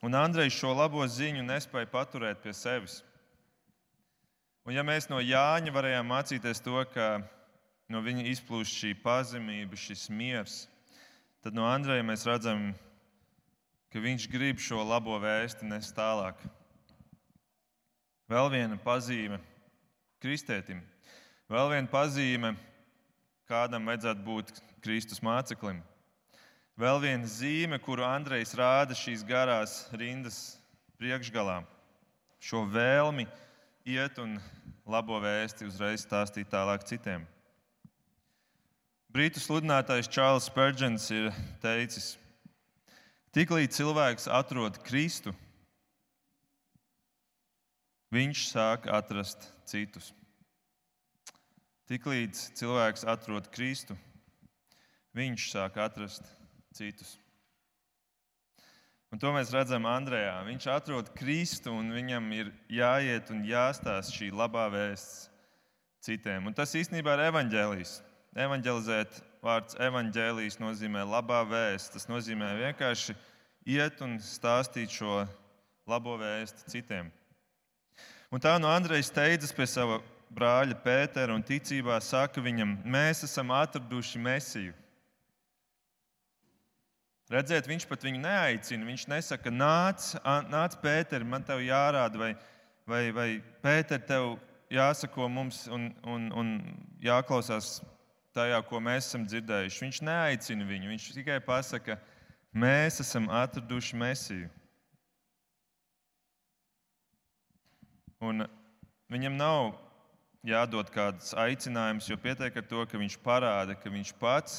Un 0.00 0.16
Andrejs 0.16 0.56
šo 0.56 0.70
labo 0.72 1.04
ziņu 1.04 1.42
nespēja 1.44 1.90
paturēt 1.92 2.40
pie 2.40 2.54
sevis. 2.56 3.02
Un 4.64 4.72
ja 4.72 4.84
mēs 4.86 5.10
no 5.12 5.20
Jāņa 5.20 5.74
varējām 5.76 6.08
mācīties 6.08 6.64
to, 6.64 6.80
ka 6.94 7.18
no 7.92 8.00
viņa 8.04 8.24
izplūst 8.32 8.80
šī 8.80 8.94
pazemība, 9.02 9.76
šis 9.76 10.06
miers, 10.08 10.62
tad 11.44 11.52
no 11.52 11.68
Andreja 11.68 12.08
mēs 12.08 12.24
redzam, 12.24 12.70
ka 13.92 14.02
viņš 14.02 14.28
grib 14.32 14.60
šo 14.60 14.82
labo 14.84 15.16
vēsti 15.22 15.68
nest 15.68 15.94
tālāk. 15.96 16.40
Vēl 18.28 18.50
viena 18.52 18.76
pazīme 18.84 19.38
kristētim, 20.20 20.82
vēl 21.48 21.70
viena 21.72 21.88
pazīme 21.88 22.52
kādam 23.48 23.88
vajadzētu 23.88 24.24
būt 24.26 24.52
Kristus 24.84 25.22
māceklim. 25.24 25.80
Vēl 26.78 27.00
viena 27.02 27.26
zīme, 27.26 27.80
kuru 27.82 28.04
Andrejs 28.06 28.52
rāda 28.54 28.94
šīs 28.94 29.24
garās 29.26 29.80
rindas 29.96 30.58
priekšgalā, 31.00 31.62
šo 32.38 32.62
vēlmi 32.70 33.24
iet 33.88 34.20
un 34.22 34.36
labo 34.86 35.18
vēsti 35.22 35.66
uzreiz 35.66 36.04
stāstīt 36.04 36.52
tālāk 36.52 36.84
citiem. 36.86 37.24
Brītu 39.08 39.40
sludinātājs 39.40 40.10
Čārlis 40.12 40.46
Spērģents 40.50 41.08
ir 41.16 41.30
teicis, 41.64 42.12
tiklīdz 43.36 43.76
cilvēks 43.80 44.28
atrod 44.32 44.78
Kristu, 44.86 45.34
viņš 48.14 48.44
sāk 48.48 48.88
atrast 48.92 49.50
citus. 49.68 50.12
Tiklīdz 51.88 52.50
cilvēks 52.58 53.06
atrod 53.08 53.48
Kristu, 53.52 53.96
viņš 55.16 55.48
sāk 55.52 55.80
atrast 55.80 56.28
citus. 56.76 57.16
Un 59.08 59.20
to 59.20 59.30
mēs 59.32 59.48
redzam 59.54 59.86
Andrejā. 59.88 60.34
Viņš 60.44 60.66
atrod 60.68 61.08
Kristu 61.16 61.72
un 61.72 61.88
viņam 61.96 62.26
ir 62.36 62.50
jāiet 62.68 63.30
un 63.32 63.40
jāstāsta 63.48 64.12
šī 64.12 64.28
labā 64.36 64.66
vēsts 64.72 65.30
citiem. 66.04 66.50
Un 66.50 66.56
tas 66.56 66.74
īstenībā 66.76 67.16
ir 67.16 67.24
evaņģēlijs. 67.30 67.94
Evangelizēt 68.38 69.22
vārds 69.44 69.78
evaņģēlijs 69.78 70.58
nozīmē 70.62 71.04
labā 71.06 71.42
vēsts. 71.48 71.94
Tas 71.94 72.08
nozīmē 72.10 72.54
vienkārši 72.58 73.16
iet 73.68 74.02
un 74.04 74.18
stāstīt 74.22 74.92
šo 74.94 75.22
labo 75.88 76.16
vēstu 76.20 76.68
citiem. 76.72 77.12
Un 78.32 78.42
tā 78.44 78.58
no 78.60 78.68
Andrejas 78.68 79.08
steidzas 79.08 79.54
pie 79.56 79.66
sava 79.68 80.02
brāļa 80.34 80.76
Pētera 80.84 81.32
un 81.32 81.44
ticībā 81.44 81.96
saka 82.04 82.42
viņam, 82.44 82.76
mēs 82.84 83.24
esam 83.24 83.52
atraduši 83.56 84.20
Mēsiju. 84.20 84.74
Redziet, 87.28 87.68
viņš 87.68 87.84
pat 87.88 88.04
viņu 88.06 88.22
neaicina. 88.22 88.86
Viņš 88.88 89.04
nesaka, 89.12 89.52
nāc, 89.52 90.14
nāc 90.48 90.76
Pēter, 90.80 91.24
man 91.28 91.44
te 91.44 91.56
jārāda, 91.60 92.20
vai, 92.20 92.30
vai, 92.88 93.02
vai 93.12 93.28
Pēter, 93.64 94.00
tev 94.08 94.36
jāsako 94.72 95.28
mums 95.32 95.66
un, 95.72 95.90
un, 96.08 96.28
un 96.32 96.54
jāklausās 97.04 97.78
tajā, 98.38 98.60
ko 98.70 98.80
mēs 98.82 99.10
esam 99.10 99.26
dzirdējuši. 99.26 99.82
Viņš 99.84 100.00
neaicina 100.06 100.68
viņu, 100.68 100.92
viņš 100.92 101.10
tikai 101.16 101.40
pasaka, 101.44 101.98
mēs 102.54 103.02
esam 103.04 103.28
atraduši 103.34 103.98
Mēsiju. 103.98 104.48
Un 108.24 108.46
viņam 109.12 109.36
nav 109.38 109.76
jādod 110.46 110.90
kāds 110.94 111.34
aicinājums, 111.38 112.08
jo 112.10 112.18
pietiek 112.18 112.56
ar 112.56 112.66
to, 112.66 112.82
ka 112.88 112.98
viņš 112.98 113.18
parāda, 113.22 113.76
ka 113.78 113.92
viņš 113.92 114.14
pats 114.18 114.58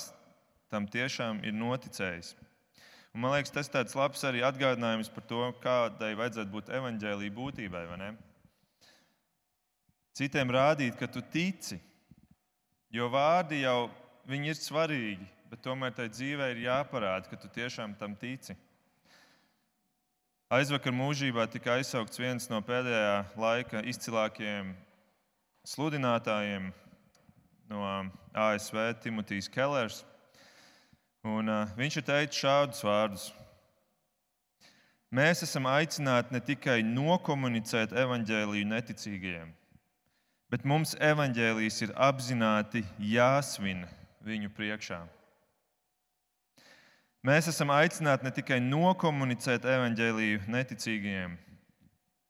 tam 0.71 0.85
tiešām 0.87 1.41
ir 1.43 1.55
noticējis. 1.57 2.35
Un, 3.09 3.23
man 3.23 3.33
liekas, 3.33 3.51
tas 3.51 3.71
ir 3.73 3.97
labs 3.97 4.23
arī 4.27 4.43
atgādinājums 4.45 5.09
par 5.11 5.25
to, 5.25 5.41
kādai 5.63 6.13
vajadzētu 6.19 6.53
būt 6.53 6.69
evaņģēlīja 6.77 7.35
būtībai. 7.35 7.83
Citiem 10.19 10.51
rādīt, 10.53 10.95
ka 10.99 11.07
tu 11.07 11.23
tici, 11.33 11.79
jo 12.91 13.09
vārdi 13.13 13.63
jau 13.63 13.89
ir 14.29 14.57
svarīgi, 14.57 15.27
bet 15.49 15.61
tomēr 15.65 15.93
tai 15.95 16.09
dzīvē 16.09 16.51
ir 16.53 16.65
jāparāda, 16.67 17.29
ka 17.29 17.37
tu 17.37 17.49
tiešām 17.53 17.95
tam 17.99 18.15
tici. 18.15 18.55
Aizvakar 20.49 20.93
mūžībā 20.93 21.45
tika 21.53 21.75
aizsaukts 21.77 22.17
viens 22.17 22.49
no 22.49 22.57
pēdējā 22.65 23.17
laika 23.37 23.83
izcilākajiem 23.85 24.71
sludinātājiem 25.69 26.71
no 27.69 27.83
ASV, 28.33 28.95
Timotejs 29.03 29.49
Kellers. 29.53 30.01
Un, 31.21 31.51
uh, 31.51 31.69
viņš 31.77 31.99
ir 31.99 32.07
teicis 32.07 32.41
šādus 32.41 32.81
vārdus. 32.87 33.27
Mēs 35.13 35.43
esam 35.45 35.65
aicināti 35.69 36.33
ne 36.33 36.41
tikai 36.45 36.79
nokomunicēt 36.85 37.93
evaņģēlīju 37.97 38.69
neticīgajiem, 38.69 39.53
bet 40.49 40.65
mums 40.65 40.95
evaņģēlijas 40.97 41.81
ir 41.85 41.93
apzināti 41.95 42.83
jāsvin 43.11 43.85
viņu 44.25 44.49
priekšā. 44.57 44.99
Mēs 47.25 47.49
esam 47.51 47.71
aicināti 47.75 48.25
ne 48.25 48.31
tikai 48.31 48.61
nokomunicēt 48.63 49.65
evaņģēliju 49.67 50.45
neticīgajiem, 50.47 51.35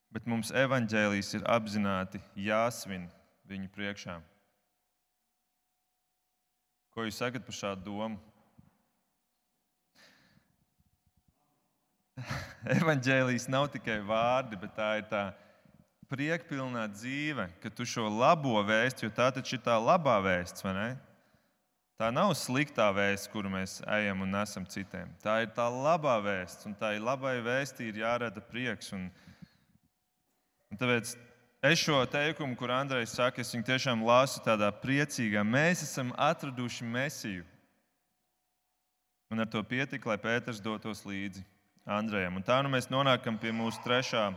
bet 0.09 0.25
mums 0.25 0.49
evaņģēlijas 0.51 1.35
ir 1.37 1.45
apzināti 1.45 2.21
jāsvin 2.47 3.05
viņu 3.49 3.69
priekšā. 3.75 4.17
Ko 6.89 7.05
jūs 7.05 7.19
sakat 7.21 7.45
par 7.45 7.55
šādu 7.55 7.85
domu? 7.85 8.17
Evangelijas 12.79 13.47
nav 13.47 13.69
tikai 13.71 13.99
vārdi, 14.03 14.57
bet 14.59 14.73
tā 14.75 14.89
ir 14.99 15.05
tā 15.11 15.29
priekpilnā 16.09 16.87
dzīve, 16.91 17.45
ka 17.61 17.69
tu 17.69 17.85
šo 17.85 18.07
labo 18.09 18.57
vēstu, 18.65 19.05
jo 19.05 19.13
tā 19.13 19.29
taču 19.33 19.57
ir 19.57 19.63
tā 19.65 19.77
labā 19.77 20.17
vēsts, 20.25 20.65
vai 20.65 20.73
ne? 20.75 20.89
Tā 21.99 22.09
nav 22.15 22.31
sliktā 22.39 22.87
vēsts, 22.95 23.27
kuru 23.27 23.51
mēs 23.51 23.79
ejam 23.83 24.23
un 24.23 24.31
nesam 24.31 24.63
citiem. 24.63 25.09
Tā 25.19 25.41
ir 25.43 25.49
tā 25.51 25.67
labā 25.67 26.15
vēsts, 26.23 26.65
un 26.69 26.73
tā 26.79 26.93
ir 26.95 27.03
labai 27.03 27.37
vēstī 27.43 27.89
ir 27.89 27.99
jārada 28.01 28.39
prieks. 28.39 28.93
Un, 28.95 29.09
un 30.71 30.79
tāpēc 30.79 31.11
es 31.69 31.83
šo 31.83 31.99
teikumu, 32.07 32.55
kur 32.55 32.71
Andrejs 32.71 33.17
saka, 33.19 33.43
es 33.43 33.51
viņu 33.51 33.67
tiešām 33.67 34.05
lasu 34.07 34.39
tādā 34.45 34.71
priecīgā. 34.71 35.43
Mēs 35.43 35.83
esam 35.83 36.13
atraduši 36.15 36.87
mesiju. 36.87 37.43
Un 39.29 39.43
ar 39.43 39.51
to 39.51 39.61
pietika, 39.61 40.09
lai 40.09 40.17
Pēters 40.17 40.63
dotos 40.63 41.03
līdzi 41.05 41.43
Andrejam. 41.83 42.39
Un 42.39 42.47
tā 42.47 42.63
nu 42.63 42.71
mēs 42.71 42.87
nonākam 42.89 43.35
pie 43.37 43.51
mūsu 43.53 43.83
trešā 43.83 44.29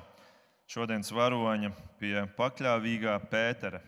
šodienas 0.73 1.11
varoņa, 1.13 1.69
pie 2.01 2.15
pakļāvīgā 2.33 3.19
Pētera. 3.29 3.83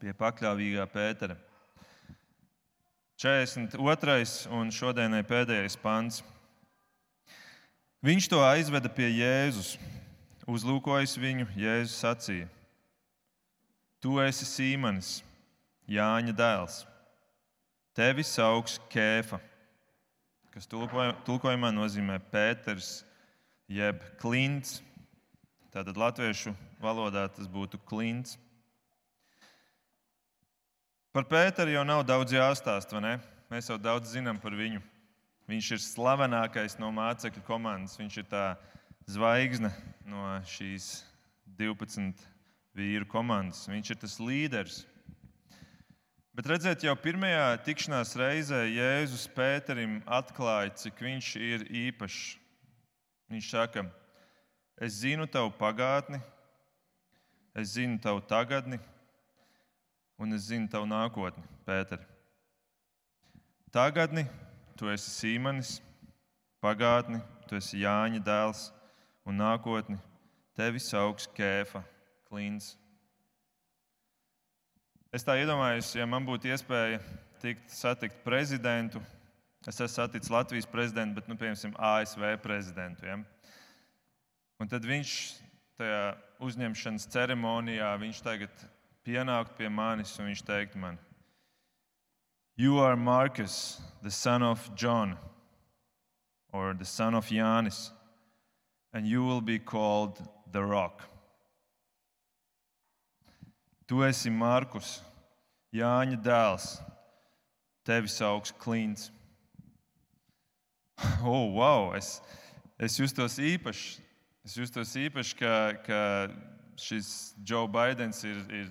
Pie 0.00 0.14
pakļāvīgā 0.16 0.86
Pētera. 0.88 1.36
42. 3.20 4.48
un 4.56 4.72
šodienai 4.72 5.20
pēdējais 5.28 5.76
pants. 5.82 6.22
Viņš 8.00 8.30
to 8.32 8.40
aizveda 8.40 8.88
pie 8.88 9.10
Jēzus. 9.12 9.74
Uzlūkojis 10.48 11.18
viņu, 11.20 11.50
Jēzus 11.52 12.00
sacīja: 12.00 12.48
Tu 14.00 14.16
esi 14.24 14.48
Sīmanis, 14.48 15.18
Jāņa 15.84 16.32
dēls. 16.40 16.82
Tevi 17.92 18.24
sauc 18.24 18.78
Kēfa, 18.88 19.36
kas 20.54 20.64
tulkojumā 20.70 21.68
nozīmē 21.76 22.16
Pēters, 22.32 23.02
jeb 23.68 24.00
Klints. 24.22 24.80
Tātad 25.70 25.94
latviešu 25.94 26.50
valodā 26.82 27.28
tas 27.30 27.46
būtu 27.46 27.78
Klints. 27.86 28.32
Par 31.14 31.28
Pēteru 31.30 31.76
jau 31.76 31.84
nav 31.86 32.02
daudz 32.08 32.34
jāstāst, 32.34 32.90
vai 32.90 33.02
ne? 33.04 33.12
Mēs 33.54 33.70
jau 33.70 33.76
daudz 33.78 34.10
zinām 34.10 34.40
par 34.42 34.56
viņu. 34.58 34.82
Viņš 35.46 35.68
ir 35.76 35.82
slavenākais 35.84 36.74
no 36.82 36.90
mācekļu 36.94 37.44
komandas. 37.46 37.94
Viņš 38.02 38.18
ir 38.18 38.26
tā 38.32 38.44
zvaigzne 39.06 39.70
no 40.10 40.24
šīs 40.50 41.04
12 41.58 42.18
vīru 42.74 43.06
komandas. 43.06 43.68
Viņš 43.70 43.94
ir 43.94 44.02
tas 44.02 44.18
līderis. 44.18 44.82
Bet 46.34 46.50
redzēt, 46.50 46.82
jau 46.82 46.96
pirmajā 46.98 47.46
tikšanās 47.62 48.16
reizē 48.18 48.64
Jēzus 48.66 49.30
Pēterim 49.38 50.00
atklāja, 50.18 50.74
cik 50.82 51.06
viņš 51.06 51.32
ir 51.38 51.66
īpašs. 51.86 52.36
Viņš 53.30 53.54
saka, 53.54 53.86
es 54.80 55.00
zinu 55.02 55.26
tavu 55.28 55.52
pagātni, 55.58 56.20
es 57.54 57.74
zinu 57.76 58.00
tavu 58.00 58.22
tagadni, 58.24 58.80
un 60.18 60.32
es 60.32 60.48
zinu 60.48 60.68
tavu 60.72 60.88
nākotni, 60.88 61.44
Pēter. 61.68 62.00
Tagadni 63.70 64.24
tu 64.74 64.88
esi 64.90 65.12
Sīmanis, 65.12 65.76
pagātni 66.64 67.20
tu 67.46 67.58
esi 67.60 67.84
Jāņa 67.84 68.22
dēls, 68.24 68.70
un 69.28 69.38
nākotni 69.38 70.00
tevi 70.56 70.80
sauks 70.82 71.28
Kēfa, 71.36 71.84
Klīns. 72.30 72.74
Es 75.12 75.26
tā 75.26 75.36
iedomājos, 75.40 75.92
ja 75.98 76.06
man 76.06 76.26
būtu 76.26 76.50
iespēja 76.50 77.00
tikt 77.42 77.72
satikt 77.74 78.20
prezidentu. 78.24 79.00
Es 79.66 79.76
esmu 79.76 79.88
saticis 79.92 80.30
Latvijas 80.32 80.68
prezidentu, 80.70 81.18
bet, 81.18 81.28
nu, 81.28 81.36
piemēram, 81.36 81.74
ASV 81.76 82.22
prezidentu. 82.40 83.04
Ja? 83.08 83.18
Un 84.60 84.68
tad 84.68 84.84
viņš 84.84 85.10
tajā 85.80 86.00
uzņemšanas 86.44 87.06
ceremonijā, 87.08 87.94
viņš 87.96 88.18
tagad 88.20 88.64
pienākt 89.08 89.54
pie 89.56 89.70
manis 89.72 90.12
un 90.20 90.28
viņš 90.28 90.42
teikt 90.44 90.76
man, 90.76 90.98
You 92.60 92.78
are 92.78 92.96
Marcus, 92.96 93.80
the 94.02 94.10
son 94.10 94.42
of 94.42 94.74
John, 94.74 95.16
or 96.52 96.74
the 96.74 96.84
son 96.84 97.14
of 97.14 97.30
Janis, 97.30 97.90
and 98.92 99.06
you 99.06 99.24
will 99.24 99.40
be 99.40 99.58
called 99.58 100.20
the 100.52 100.62
rock. 100.62 101.08
Tu 103.88 104.04
esi 104.04 104.30
Markus, 104.30 105.00
Jāņa 105.72 106.20
dēls, 106.20 106.82
tevi 107.86 108.12
sauc 108.12 108.52
Klints. 108.58 109.10
Oh, 111.24 111.46
wow! 111.46 111.94
Es, 111.96 112.20
es 112.78 112.98
justos 113.00 113.38
īpaši. 113.40 114.09
Es 114.50 114.56
justos 114.58 114.90
īpaši, 114.98 115.34
ka, 115.38 115.50
ka 115.86 115.98
šis 116.74 117.08
Joe 117.46 117.68
Bidenis 117.70 118.24
ir, 118.26 118.38
ir 118.50 118.64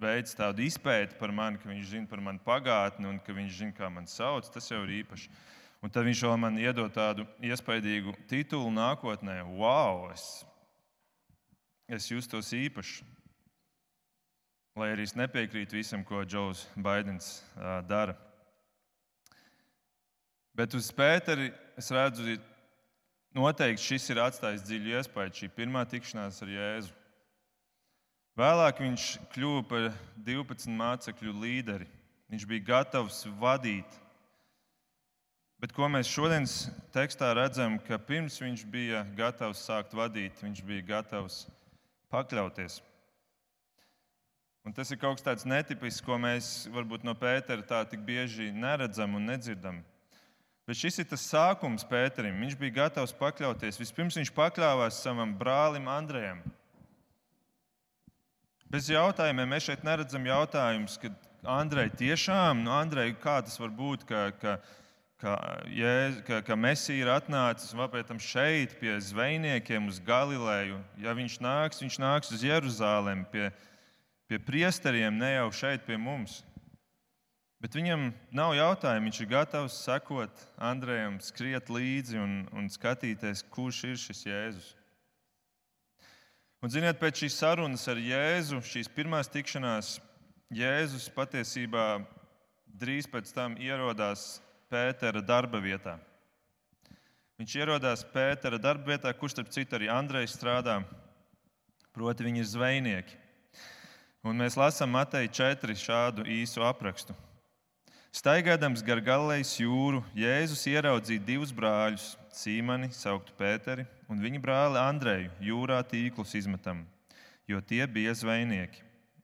veids 0.00 0.32
tādu 0.32 0.64
izpēti 0.64 1.18
par 1.20 1.28
mani, 1.28 1.60
ka 1.60 1.68
viņš 1.68 1.90
zina 1.90 2.08
par 2.08 2.22
manu 2.24 2.40
pagātni 2.40 3.04
un 3.10 3.18
ka 3.20 3.36
viņš 3.36 3.58
zina, 3.58 3.74
kā 3.76 3.90
man 3.92 4.08
sauc, 4.08 4.48
tas 4.48 4.70
jau 4.70 4.78
ir 4.86 4.94
īpaši. 5.02 5.28
Un 5.84 5.92
tad 5.92 6.08
viņš 6.08 6.22
vēl 6.24 6.40
man 6.40 6.56
iedod 6.56 6.88
tādu 6.96 7.28
iespaidīgu 7.44 8.16
titulu 8.32 8.72
nākotnē. 8.72 9.42
Wow! 9.60 10.06
Es, 10.14 10.24
es 11.84 12.08
justos 12.08 12.54
īpaši. 12.56 13.04
Lai 14.80 14.94
arī 14.94 15.04
es 15.04 15.12
nepiekrītu 15.20 15.82
visam, 15.82 16.00
ko 16.00 16.24
Džons 16.24 16.64
Baidens 16.80 17.42
uh, 17.58 17.82
dara. 17.84 18.16
Bet 20.56 20.72
uz 20.80 20.88
Pēteri 20.96 21.52
es 21.76 21.92
redzu, 21.92 22.40
noteikti 23.36 23.84
šis 23.84 24.08
ir 24.12 24.22
atstājis 24.24 24.64
dziļu 24.64 24.96
iespēju, 24.96 25.34
šī 25.40 25.50
pirmā 25.56 25.84
tikšanās 25.88 26.40
ar 26.44 26.52
Jēzu. 26.54 26.94
Vēlāk 28.36 28.82
viņš 28.84 29.04
kļuva 29.32 29.62
par 29.68 29.86
12 30.26 30.72
mācekļu 30.76 31.36
līderi. 31.40 31.86
Viņš 32.32 32.44
bija 32.50 32.66
gatavs 32.72 33.22
vadīt. 33.40 34.00
Bet 35.62 35.72
ko 35.72 35.88
mēs 35.88 36.10
šodienas 36.12 36.56
tekstā 36.92 37.30
redzam, 37.38 37.78
ka 37.80 37.96
pirms 37.96 38.36
viņš 38.42 38.66
bija 38.68 39.06
gatavs 39.16 39.62
sākt 39.64 39.94
vadīt, 39.96 40.42
viņš 40.44 40.60
bija 40.68 40.84
gatavs 40.90 41.46
pakļauties. 42.12 42.82
Un 44.66 44.74
tas 44.76 44.90
ir 44.90 44.98
kaut 45.00 45.16
kas 45.16 45.24
tāds 45.24 45.46
netipisks, 45.48 46.04
ko 46.04 46.18
mēs 46.20 46.66
varbūt 46.74 47.06
no 47.06 47.14
Pētera 47.16 47.64
tā 47.64 47.84
tik 47.88 48.02
bieži 48.04 48.50
neredzam 48.52 49.14
un 49.16 49.30
nedzirdam. 49.30 49.80
Bet 50.66 50.80
šis 50.80 50.98
ir 50.98 51.06
tas 51.06 51.22
sākums 51.30 51.86
Pēterim. 51.86 52.40
Viņš 52.42 52.56
bija 52.58 52.74
gatavs 52.82 53.14
pakļauties. 53.14 53.78
Vispirms 53.78 54.16
viņš 54.18 54.32
pakļāvās 54.34 54.98
savam 54.98 55.34
brālim 55.38 55.86
Andrejam. 55.86 56.40
Bez 58.66 58.88
jautājumiem 58.90 59.52
mēs 59.54 59.68
šeit 59.68 59.84
neredzam 59.86 60.24
jautājumus, 60.26 60.96
ka 60.98 61.12
Andrei 61.46 61.86
tiešām, 61.94 62.64
nu, 62.64 62.72
Andrei, 62.74 63.12
kā 63.14 63.38
tas 63.46 63.54
var 63.62 63.70
būt, 63.70 64.02
ka, 64.08 64.24
ka, 64.40 64.56
ka, 65.22 65.36
Jēz, 65.70 66.18
ka, 66.26 66.40
ka 66.42 66.56
Messi 66.58 66.96
ir 66.98 67.12
atnācis 67.14 67.70
un 67.70 67.84
vēl 67.84 68.02
tam 68.08 68.18
šeit 68.18 68.74
pie 68.80 68.96
zvejniekiem 68.98 69.86
uz 69.86 70.02
Galileju. 70.02 70.80
Ja 70.98 71.14
viņš 71.14 71.38
nāks, 71.46 71.84
viņš 71.84 72.00
nāks 72.02 72.34
uz 72.34 72.42
Jeruzalem 72.42 73.22
pie, 73.30 73.52
pie 74.26 74.42
priesteriem, 74.42 75.14
ne 75.14 75.36
jau 75.36 75.46
šeit 75.62 75.86
pie 75.86 75.94
mums. 75.94 76.40
Bet 77.66 77.74
viņam 77.74 78.12
nav 78.30 78.52
jautājumu. 78.54 79.08
Viņš 79.08 79.16
ir 79.24 79.26
gatavs 79.26 79.76
sekot 79.82 80.42
Andrejam, 80.62 81.16
skriet 81.18 81.66
līdzi 81.66 82.20
un, 82.22 82.36
un 82.54 82.68
skatīties, 82.70 83.42
kurš 83.50 83.80
ir 83.88 83.96
šis 83.98 84.20
Jēzus. 84.28 84.68
Un, 86.62 86.70
ziniet, 86.70 87.00
pēc 87.00 87.24
šīs 87.24 87.40
sarunas 87.40 87.88
ar 87.90 87.98
Jēzu, 87.98 88.60
šīs 88.62 88.92
pirmās 88.94 89.32
tikšanās, 89.34 89.96
Jēzus 90.54 91.10
patiesībā 91.18 91.88
drīz 92.70 93.10
pēc 93.10 93.34
tam 93.34 93.58
ierodās 93.58 94.36
Pētera 94.70 95.26
darba 95.34 95.58
vietā. 95.58 95.98
Viņš 97.42 97.58
ierodās 97.64 98.06
Pētera 98.14 98.62
darba 98.62 98.94
vietā, 98.94 99.10
kurš 99.10 99.40
starp 99.40 99.54
citu 99.58 99.80
arī 99.80 99.90
Andrejs 99.90 100.38
strādā, 100.38 100.84
proti, 101.90 102.30
viņi 102.30 102.46
ir 102.46 102.52
zvejnieki. 102.54 103.22
Un 104.22 104.38
mēs 104.38 104.54
lasām 104.54 104.94
Mateja 104.94 105.50
4 105.50 105.82
šādu 105.82 106.30
īsu 106.30 106.62
aprakstu. 106.62 107.25
Staigādams 108.14 108.82
gar 108.86 109.00
Galilejas 109.04 109.54
jūru, 109.60 110.02
Jēzus 110.16 110.64
ieraudzīja 110.70 111.24
divus 111.26 111.52
brāļus, 111.54 112.14
Sīmani, 112.36 112.90
sauktu 112.92 113.32
Pēteri, 113.38 113.86
un 114.12 114.20
viņa 114.20 114.40
brāli 114.42 114.80
Andreju, 114.80 115.30
jūrā 115.40 115.80
tīklus 115.88 116.34
izmetam, 116.38 116.84
jo 117.48 117.60
tie 117.60 117.82
bija 117.88 118.14
zvejnieki. 118.16 118.82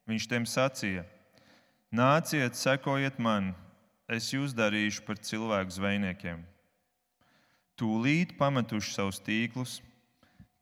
Viņš 0.08 0.28
tiem 0.28 0.46
sacīja: 0.48 1.04
Nāciet, 1.92 2.56
sekojiet 2.58 3.20
man, 3.20 3.52
es 4.08 4.32
jūs 4.32 4.56
darīšu 4.56 5.04
par 5.06 5.20
cilvēku 5.20 5.76
zvejniekiem. 5.76 6.42
Tūlīt 7.78 8.36
pametuši 8.38 8.94
savus 8.96 9.20
tīklus, 9.24 9.80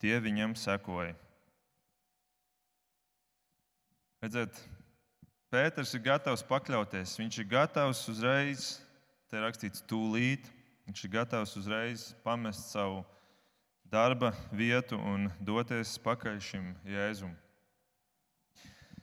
tie 0.02 0.18
viņam 0.22 0.54
sekoja. 0.58 1.16
Redziet, 4.20 4.58
Pēters 5.50 5.90
ir 5.98 6.04
gatavs 6.04 6.44
pakļauties. 6.46 7.16
Viņš 7.18 7.40
ir 7.42 7.46
gatavs 7.50 8.04
uzreiz, 8.12 8.76
te 9.26 9.40
rakstīts, 9.42 9.82
tūlīt. 9.90 10.46
Viņš 10.86 11.02
ir 11.06 11.10
gatavs 11.10 11.56
uzreiz 11.58 12.04
pamest 12.22 12.70
savu 12.70 13.00
darba 13.90 14.30
vietu 14.54 14.94
un 14.94 15.26
doties 15.42 15.96
pakaļ 16.04 16.38
šim 16.46 16.70
Jēzum. 16.86 17.34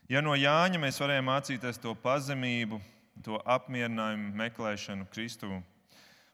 Ja 0.08 0.24
no 0.24 0.38
Jāņa 0.40 0.80
mēs 0.80 1.02
varējām 1.04 1.28
mācīties 1.28 1.82
to 1.84 1.92
pazemību, 2.00 2.80
to 3.28 3.42
apmierinājumu, 3.44 4.32
meklēšanu 4.40 5.10
Kristū, 5.12 5.52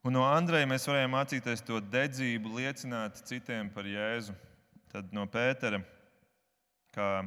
un 0.06 0.14
no 0.14 0.28
Andreja 0.30 0.70
mēs 0.70 0.86
varējām 0.86 1.16
mācīties 1.16 1.66
to 1.66 1.82
dedzību, 1.82 2.54
liecināt 2.60 3.24
citiem 3.26 3.74
par 3.74 3.90
Jēzu, 3.90 4.38
tad 4.94 5.10
no 5.10 5.26
Pētera, 5.26 5.82
kā 6.94 7.24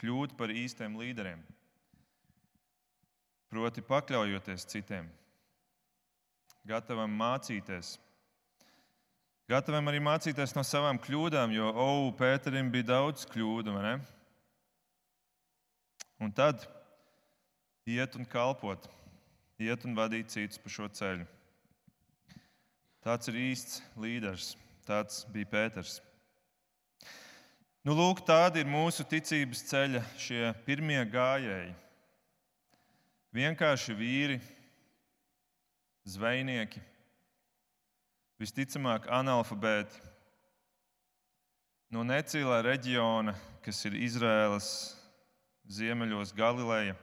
kļūt 0.00 0.38
par 0.40 0.56
īstiem 0.56 0.96
līderiem, 0.96 1.42
proti, 3.52 3.84
pakļaujoties 3.84 4.64
citiem, 4.72 5.10
gatavam 6.64 7.12
mācīties 7.20 7.98
Gatavam 9.52 9.90
arī 9.90 9.98
mācīties 10.00 10.54
no 10.56 10.62
savām 10.64 10.96
kļūdām, 11.02 11.50
jo, 11.52 11.66
oh, 11.76 12.06
Pēterim 12.16 12.70
bija 12.72 12.86
daudz 12.92 13.26
kļūdu? 13.28 13.74
Un 16.22 16.30
tad 16.32 16.62
iet 17.84 18.16
un 18.16 18.24
kalpot, 18.24 18.86
iet 19.60 19.84
un 19.84 19.98
vadīt 19.98 20.30
citus 20.32 20.62
pa 20.62 20.72
šo 20.72 20.86
ceļu. 20.88 21.26
Tāds 23.02 23.28
ir 23.28 23.40
īsts 23.42 23.82
līderis, 23.98 24.54
tāds 24.86 25.24
bija 25.34 25.50
Pēters. 25.50 25.98
Nu, 27.82 27.92
lūk, 27.98 28.22
tādi 28.24 28.62
ir 28.62 28.70
mūsu 28.70 29.04
ticības 29.10 29.66
ceļa 29.68 30.04
šie 30.22 30.52
pirmie 30.64 31.02
gājēji. 31.12 31.74
Vienkārši 33.32 33.94
vīri, 33.96 34.34
zvejnieki, 36.04 36.82
visticamāk 38.36 39.06
analfabēti 39.08 40.02
no 41.96 42.04
necīlā 42.04 42.58
reģiona, 42.66 43.32
kas 43.64 43.80
ir 43.88 43.96
Izraēlas 43.96 44.68
ziemeļos, 45.64 46.34
Galileja. 46.36 46.98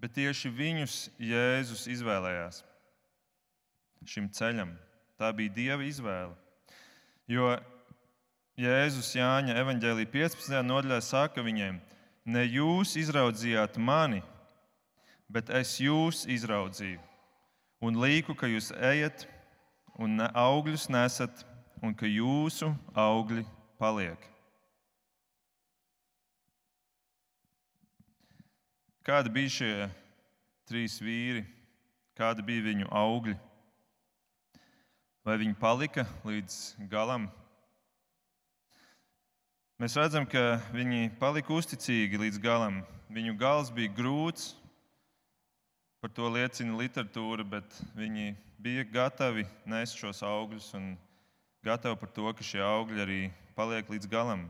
Bet 0.00 0.16
tieši 0.16 0.50
viņus 0.50 0.96
Jēzus 1.20 1.84
izvēlējās 1.92 2.62
šim 4.08 4.32
ceļam. 4.34 4.72
Tā 5.20 5.28
bija 5.36 5.52
Dieva 5.54 5.84
izvēle. 5.86 6.34
Jo 7.30 7.52
Jēzus 8.58 9.12
Jāņa 9.14 9.60
evanģēlī 9.60 10.08
15. 10.10 10.56
nodaļā 10.66 10.98
saka 11.04 11.44
viņiem, 11.44 11.78
ne 12.24 12.44
jūs 12.46 12.96
izraudzījāt 13.00 13.78
mani, 13.78 14.22
bet 15.32 15.50
es 15.50 15.78
jūs 15.80 16.26
izraudzīju 16.30 17.00
un 17.82 17.98
līku, 17.98 18.36
ka 18.38 18.46
jūs 18.46 18.70
ejat 18.78 19.26
un 19.98 20.22
augļus 20.22 20.86
nesat, 20.92 21.42
un 21.82 21.94
ka 21.98 22.06
jūsu 22.06 22.70
augļi 22.94 23.42
paliek. 23.80 24.28
Kādi 29.02 29.32
bija 29.34 29.50
šie 29.50 29.72
trīs 30.70 31.00
vīri, 31.02 31.42
kādi 32.14 32.44
bija 32.46 32.68
viņu 32.68 32.86
augļi? 32.86 33.34
Vai 35.26 35.38
viņi 35.42 35.58
palika 35.58 36.06
līdz 36.26 36.58
galam? 36.90 37.26
Mēs 39.80 39.96
redzam, 39.96 40.26
ka 40.28 40.58
viņi 40.74 41.12
palika 41.20 41.54
uzticīgi 41.54 42.20
līdz 42.26 42.42
galam. 42.42 42.82
Viņu 43.12 43.36
gals 43.38 43.70
bija 43.74 43.92
grūts, 43.92 44.52
Par 46.02 46.10
to 46.10 46.26
liecina 46.34 46.74
literatūra, 46.74 47.44
bet 47.46 47.76
viņi 47.94 48.32
bija 48.58 48.82
gatavi 48.90 49.44
nest 49.70 49.94
šos 49.94 50.24
augļus 50.26 50.72
un 50.74 50.88
gatavi 51.62 51.94
par 52.00 52.10
to, 52.10 52.24
ka 52.34 52.42
šie 52.42 52.58
augļi 52.58 53.02
arī 53.04 53.18
paliek 53.54 53.86
līdz 53.86 54.10
galam. 54.10 54.42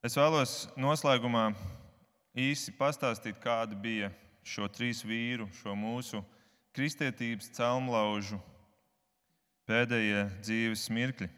Es 0.00 0.16
vēlos 0.16 0.54
noslēgumā 0.80 1.50
īsi 2.32 2.72
pastāstīt, 2.78 3.36
kāda 3.44 3.76
bija 3.76 4.08
šo 4.48 4.64
trīs 4.72 5.04
vīru, 5.04 5.50
šo 5.60 5.76
mūsu 5.76 6.22
kristietības 6.72 7.52
celmlaužu 7.52 8.40
pēdējie 9.68 10.24
dzīves 10.40 10.88
mirkļi. 10.88 11.28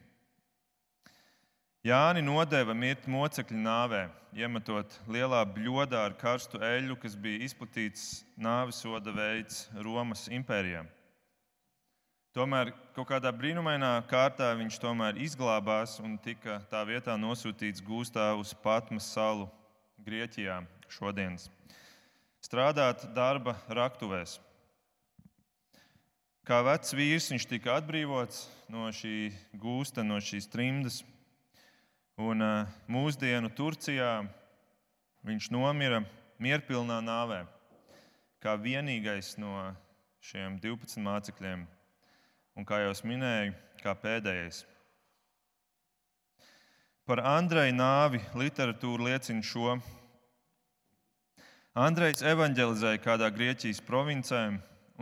Jāni 1.84 2.22
nodeva 2.24 2.72
mirt 2.72 3.04
mocekļu 3.04 3.58
nāvē, 3.60 4.06
iemetot 4.32 4.94
lielā 5.04 5.42
bļodā 5.44 6.06
ar 6.06 6.14
karstu 6.16 6.56
eļļu, 6.56 6.96
kas 7.02 7.12
bija 7.12 7.44
izplatīts 7.44 8.22
nāvisoda 8.40 9.12
veids 9.12 9.66
Romas 9.84 10.22
impērijā. 10.32 10.86
Tomēr 12.32 12.72
kaut 12.96 13.10
kādā 13.12 13.34
brīnumainā 13.36 13.92
kārtā 14.08 14.48
viņš 14.56 14.80
tomēr 14.80 15.20
izglābās 15.26 15.98
un 16.00 16.16
tika 16.16 16.56
tā 16.72 16.80
vietā 16.88 17.18
nosūtīts 17.20 17.84
gūstā 17.84 18.32
uz 18.40 18.56
Patmas 18.64 19.12
salu 19.12 19.50
Grieķijā 20.08 20.62
šodienas. 20.88 21.50
Strādāt 22.40 23.10
darba 23.12 23.58
raktuvēs. 23.68 24.38
Kā 26.48 26.64
vecs 26.64 26.96
vīrs 26.96 27.28
viņš 27.28 27.52
tika 27.52 27.76
atbrīvots 27.76 28.46
no 28.72 28.88
šī 28.88 29.34
gūsta, 29.60 30.00
no 30.00 30.16
šīs 30.16 30.48
trimdas 30.48 31.04
Un 32.14 32.44
mūsdienu 32.86 33.48
Turcijā 33.50 34.22
viņš 35.26 35.48
nomira 35.50 36.04
mierpilnā 36.38 37.00
nāvē, 37.02 37.40
kā 38.38 38.54
vienīgais 38.54 39.32
no 39.42 39.72
šiem 40.22 40.60
12 40.62 41.02
mācekļiem, 41.02 41.64
un 42.54 42.68
kā 42.68 42.78
jau 42.84 42.92
minēju, 43.10 43.56
kā 43.82 43.96
pēdējais. 43.98 44.62
Par 47.04 47.18
Andreja 47.26 47.74
nāvi 47.74 48.22
literatūra 48.38 49.10
liecina 49.10 49.42
šo. 49.42 49.74
Andrejs 51.74 52.22
evanģelizēja 52.22 53.02
kādā 53.02 53.26
Grieķijas 53.34 53.82
provincē, 53.82 54.44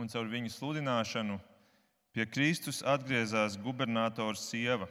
un 0.01 0.09
caur 0.09 0.33
viņu 0.33 0.49
sludināšanu 0.49 1.37
pie 2.09 2.25
Kristus 2.25 2.81
atgriezās 2.81 3.61
gubernators 3.61 4.49
sieva 4.49 4.89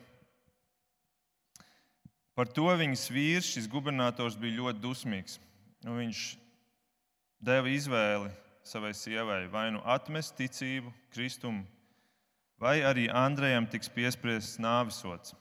Par 2.33 2.49
to 2.49 2.65
viņas 2.65 3.11
vīrs, 3.13 3.51
šis 3.55 3.69
gubernators, 3.69 4.39
bija 4.41 4.63
ļoti 4.63 4.81
dusmīgs. 4.81 5.37
Nu, 5.85 5.99
viņš 5.99 6.23
deva 7.43 7.69
izvēli 7.69 8.31
savai 8.65 8.95
sievai 8.97 9.45
vai 9.53 9.67
nu 9.75 9.83
atmest 9.85 10.37
ticību, 10.39 10.93
kristumu, 11.13 11.65
vai 12.63 12.79
arī 12.87 13.09
Andrejam 13.11 13.67
tiks 13.69 13.91
piespriests 13.93 14.61
nāvisots. 14.63 15.35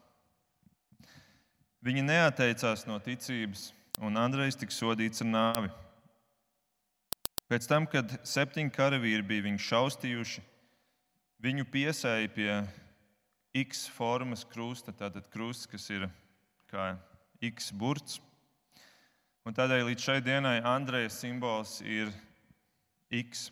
Viņa 1.82 2.04
neatteicās 2.06 2.84
no 2.90 2.98
ticības, 3.02 3.70
un 4.02 4.18
Andrejs 4.20 4.60
tika 4.60 4.74
sodīts 4.74 5.24
ar 5.24 5.30
nāvi. 5.30 5.72
Pēc 7.50 7.68
tam, 7.68 7.88
kad 7.90 8.14
septiņi 8.28 8.74
karavīri 8.74 9.26
bija 9.28 9.46
viņu 9.48 9.64
šaustījuši, 9.66 10.44
viņu 11.42 11.66
piesēja 11.72 12.30
pie 12.36 12.52
X 13.64 13.88
formas 13.92 14.46
krusta, 14.48 14.94
tātad 14.96 15.26
krusts, 15.34 15.68
kas 15.68 15.90
ir 15.92 16.06
kā 16.72 16.94
X 17.44 17.72
burts. 17.76 18.20
Un 19.46 19.56
tādēļ 19.58 19.88
līdz 19.90 20.06
šai 20.06 20.20
dienai 20.24 20.60
Andreja 20.64 21.10
simbols 21.12 21.80
ir 21.82 22.12
X. 23.12 23.50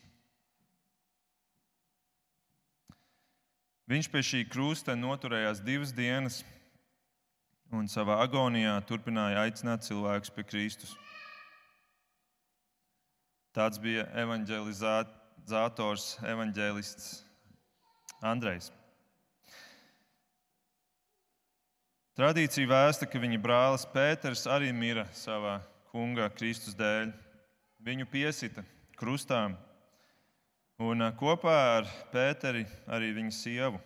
Viņš 3.89 4.09
pie 4.13 4.22
šī 4.22 4.43
krusta 4.45 4.93
noturējās 4.93 5.63
divas 5.65 5.91
dienas 5.97 6.43
un 7.74 7.89
savā 7.89 8.20
agonijā 8.24 8.76
turpināja 8.86 9.43
aicināt 9.47 9.86
cilvēkus 9.88 10.34
pie 10.36 10.45
Kristus. 10.45 10.93
Tāds 13.57 13.82
bija 13.82 14.05
evanģelizators, 14.22 16.11
evanģēlists 16.30 17.09
Andrejs. 18.22 18.70
Tradīcija 22.20 22.67
vēsta, 22.67 23.07
ka 23.07 23.15
viņa 23.15 23.38
brālis 23.39 23.86
Pēters 23.93 24.41
arī 24.51 24.74
mira 24.76 25.05
savā 25.15 25.53
kunga 25.88 26.26
Kristus 26.36 26.76
dēļ. 26.76 27.13
Viņu 27.80 28.09
piesita 28.11 28.59
krustā 28.99 29.45
un 30.84 31.05
kopā 31.15 31.55
ar 31.78 31.88
Pēteri 32.11 32.65
arī 32.91 33.13
viņa 33.15 33.32
sievu. 33.38 33.80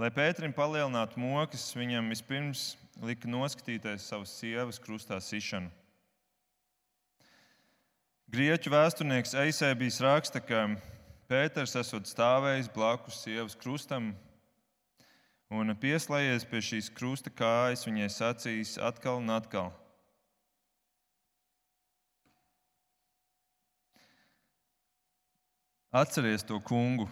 Lai 0.00 0.08
Pēterim 0.08 0.56
palielinātu 0.56 1.20
mokas, 1.20 1.68
viņam 1.76 2.08
vispirms 2.08 2.64
lika 3.04 3.28
noskatīties 3.28 4.08
savas 4.08 4.32
sievas 4.40 4.80
krustā 4.80 5.20
sišanu. 5.20 5.68
Grieķu 8.32 8.72
vēsturnieks 8.72 9.36
Eisēbijs 9.44 10.00
raksta, 10.00 10.40
ka 10.40 10.70
Pēters 11.28 11.76
esot 11.76 12.08
stāvējis 12.08 12.72
blakus 12.72 13.20
sievas 13.20 13.52
krustam 13.60 14.14
un 15.50 15.74
pieslēdzies 15.78 16.46
pie 16.50 16.62
šīs 16.62 16.90
krusta 16.94 17.30
kājas, 17.30 17.86
viņai 17.86 18.08
sacīs 18.10 18.76
atkal 18.82 19.20
un 19.20 19.30
atkal. 19.30 19.70
Atceries 25.96 26.42
to 26.44 26.58
kungu, 26.60 27.06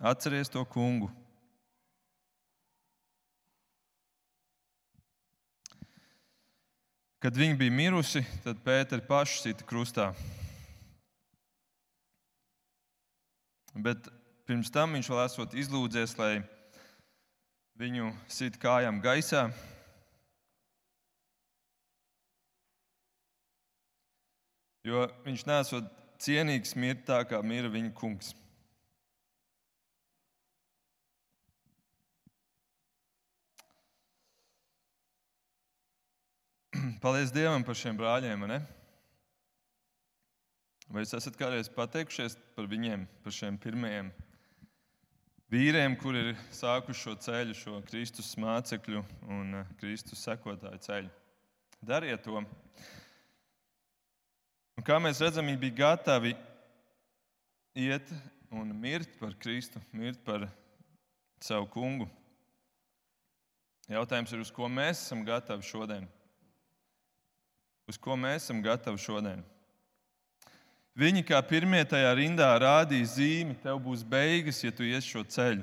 Atceries 0.00 0.48
to 0.48 0.62
kungu. 0.62 1.08
Kad 7.18 7.34
viņa 7.34 7.56
bija 7.58 7.74
mirusi, 7.74 8.22
tad 8.44 8.60
Pēters 8.62 9.02
pašu 9.08 9.40
sita 9.42 9.66
krustā. 9.66 10.12
Bet 13.74 14.06
pirms 14.46 14.70
tam 14.70 14.94
viņš 14.94 15.10
vēl 15.10 15.24
esot 15.24 15.58
izlūdzies, 15.58 16.14
lai 16.18 16.36
viņu 17.78 18.10
sit 18.26 18.58
kājām 18.58 18.98
gaisā. 19.02 19.48
Jo 24.86 25.06
viņš 25.24 25.44
nesot 25.46 25.84
cienīgs 26.22 26.74
mirt 26.78 27.04
tā, 27.06 27.22
kā 27.28 27.42
mira 27.44 27.68
viņa 27.70 27.92
kungs. 27.94 28.34
Paldies 37.02 37.30
Dievam 37.34 37.62
par 37.66 37.76
šiem 37.78 37.96
brāļiem. 38.00 38.46
Ne? 38.50 38.60
Vai 40.88 41.04
jūs 41.04 41.14
esat 41.18 41.36
kādreiz 41.38 41.68
pateikušies 41.70 42.38
par 42.56 42.66
viņiem, 42.70 43.06
par 43.22 43.32
šiem 43.34 43.54
pirmajiem 43.60 44.08
vīriem, 45.52 45.96
kuri 46.00 46.22
ir 46.22 46.40
sākuši 46.54 47.04
šo 47.04 47.14
ceļu, 47.24 47.56
šo 47.56 47.80
Kristus 47.88 48.34
mācekļu 48.40 49.02
un 49.32 49.60
eh, 49.60 49.72
Kristus 49.80 50.22
sekotāju 50.26 50.80
ceļu? 50.84 51.12
Dariet 51.84 52.24
to! 52.26 52.42
Un 54.78 54.86
kā 54.86 54.98
mēs 55.02 55.22
redzam, 55.22 55.48
viņi 55.48 55.60
bija 55.62 55.78
gatavi 55.80 56.34
iet 57.78 58.10
un 58.54 58.70
mirt 58.78 59.18
par 59.18 59.34
Kristu, 59.38 59.80
mirt 59.92 60.20
par 60.26 60.46
savu 61.42 61.66
kungu. 61.70 62.08
Jautājums 63.88 64.32
ir, 64.34 64.42
uz 64.44 64.50
ko 64.52 64.68
mēs 64.68 65.00
esam 65.06 65.24
gatavi 65.24 65.64
šodien? 65.64 66.08
Uz 67.88 67.96
ko 67.96 68.18
mēs 68.20 68.44
esam 68.44 68.60
gatavi 68.64 69.00
šodien? 69.00 69.44
Viņi 70.98 71.22
kā 71.22 71.38
pirmie 71.46 71.84
tajā 71.86 72.10
rindā 72.18 72.48
rādīja 72.58 73.12
zīmi, 73.12 73.54
tev 73.62 73.78
būs 73.84 74.02
beigas, 74.02 74.64
ja 74.64 74.72
tu 74.74 74.82
ies 74.82 75.06
šo 75.06 75.22
ceļu. 75.22 75.62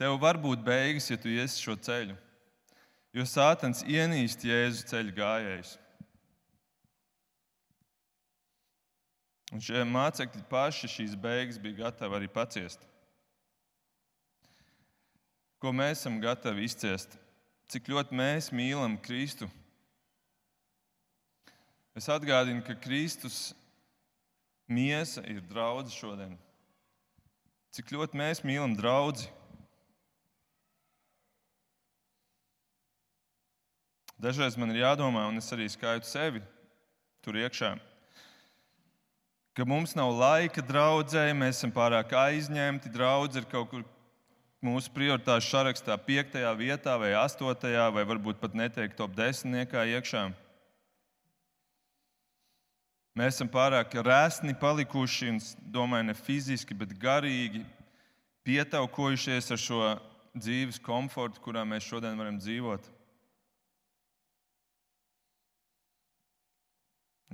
Tev 0.00 0.14
var 0.22 0.38
būt 0.40 0.62
beigas, 0.64 1.10
ja 1.10 1.18
tu 1.20 1.28
ies 1.28 1.58
šo 1.60 1.74
ceļu. 1.76 2.16
Jo 3.12 3.26
Sātans 3.28 3.82
ienīst 3.84 4.46
Jēzu 4.48 4.86
ceļu 4.88 5.12
gājējus. 5.16 5.74
Un 9.52 9.64
šie 9.64 9.84
mācekļi 9.88 10.44
paši 10.48 10.90
šīs 10.92 11.14
beigas 11.20 11.60
bija 11.60 11.84
gatavi 11.84 12.18
arī 12.18 12.32
paciest. 12.32 12.80
Ko 15.58 15.72
mēs 15.74 16.00
esam 16.00 16.20
gatavi 16.22 16.64
izciest? 16.68 17.16
Cik 17.68 17.88
ļoti 17.92 18.16
mēs 18.16 18.52
mīlam 18.54 18.96
Kristu? 19.04 19.48
Es 21.98 22.06
atgādinu, 22.12 22.62
ka 22.64 22.76
Kristus 22.78 23.50
miesa 24.68 25.24
ir 25.26 25.40
draudzene 25.48 25.96
šodien. 25.96 26.36
Cik 27.74 27.92
ļoti 27.94 28.20
mēs 28.20 28.44
mīlam 28.46 28.76
draugu? 28.78 29.26
Dažreiz 34.18 34.56
man 34.58 34.72
ir 34.74 34.82
jādomā, 34.82 35.28
un 35.30 35.38
es 35.38 35.52
arī 35.54 35.68
skaitu 35.70 36.08
sevi 36.08 36.42
tur 37.22 37.38
iekšā 37.38 37.76
ka 39.58 39.64
mums 39.66 39.90
nav 39.98 40.12
laika 40.14 40.62
draudzēji, 40.62 41.34
mēs 41.34 41.56
esam 41.58 41.72
pārāk 41.74 42.12
aizņemti. 42.14 42.92
Draudz 42.94 43.40
ir 43.40 43.46
kaut 43.50 43.72
kur 43.72 43.80
mūsu 44.62 44.92
prioritāšu 44.94 45.50
sarakstā, 45.50 45.96
5. 45.98 46.36
vietā 46.60 46.94
vai 47.02 47.10
8. 47.18 47.72
vai 47.96 48.04
varbūt 48.06 48.38
pat 48.38 48.54
neteikt 48.54 48.94
top 49.00 49.16
10. 49.18 49.50
iekšā. 49.98 50.28
Mēs 53.18 53.34
esam 53.34 53.48
pārāk 53.50 53.96
rēsni 54.04 54.52
palikuši, 54.54 55.32
un 55.32 55.38
domāju, 55.74 56.06
ne 56.06 56.14
fiziski, 56.14 56.76
bet 56.78 56.92
garīgi 57.02 57.64
pietaukojušies 58.46 59.50
ar 59.50 59.58
šo 59.58 59.80
dzīves 60.38 60.78
komfortu, 60.84 61.42
kurā 61.42 61.64
mēs 61.66 61.88
šodien 61.88 62.20
varam 62.20 62.38
dzīvot. 62.38 62.86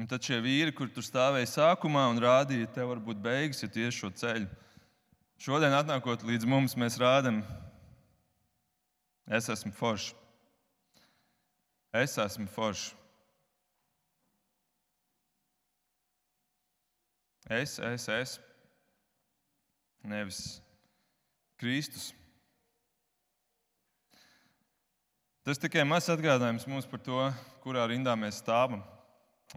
Un 0.00 0.08
tad 0.10 0.24
šie 0.24 0.40
vīri, 0.42 0.72
kur 0.74 0.88
tur 0.90 1.04
stāvēja 1.04 1.52
sākumā 1.52 2.08
un 2.14 2.22
rādīja, 2.22 2.70
tev 2.72 2.94
var 2.94 3.04
būt 3.04 3.20
beigas, 3.22 3.60
ja 3.62 3.68
tieši 3.68 4.00
šo 4.00 4.12
ceļu. 4.24 4.48
Šodien, 5.44 5.76
atnākot 5.76 6.24
līdz 6.24 6.48
mums, 6.48 6.78
mēs 6.80 6.96
rādām, 7.02 7.44
es 9.28 9.52
esmu 9.52 9.74
foršs. 9.76 10.14
Es 11.92 12.16
esmu 12.18 12.48
foršs. 12.50 12.94
Es, 17.50 17.78
es, 17.78 18.08
es. 18.08 18.40
Nevis 20.04 20.62
Kristus. 21.60 22.12
Tas 25.44 25.60
tikai 25.60 25.84
mazs 25.84 26.08
atgādājums 26.08 26.64
mums 26.64 26.88
par 26.88 27.02
to, 27.04 27.20
kurā 27.60 27.84
rindā 27.90 28.14
mēs 28.16 28.40
stāvam. 28.40 28.80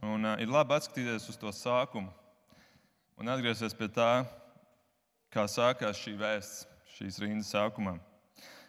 Un, 0.04 0.26
uh, 0.28 0.36
ir 0.44 0.52
labi 0.52 0.76
atskatīties 0.76 1.30
uz 1.32 1.40
to 1.40 1.52
sākumu 1.56 2.12
un 3.18 3.32
atgriezties 3.32 3.74
pie 3.74 3.88
tā, 3.90 4.12
kā 5.34 5.48
sākās 5.50 5.98
šī 6.04 6.18
vēsts 6.20 6.68
šīs 6.98 7.22
rindas 7.24 7.54
sākumā. 7.56 7.96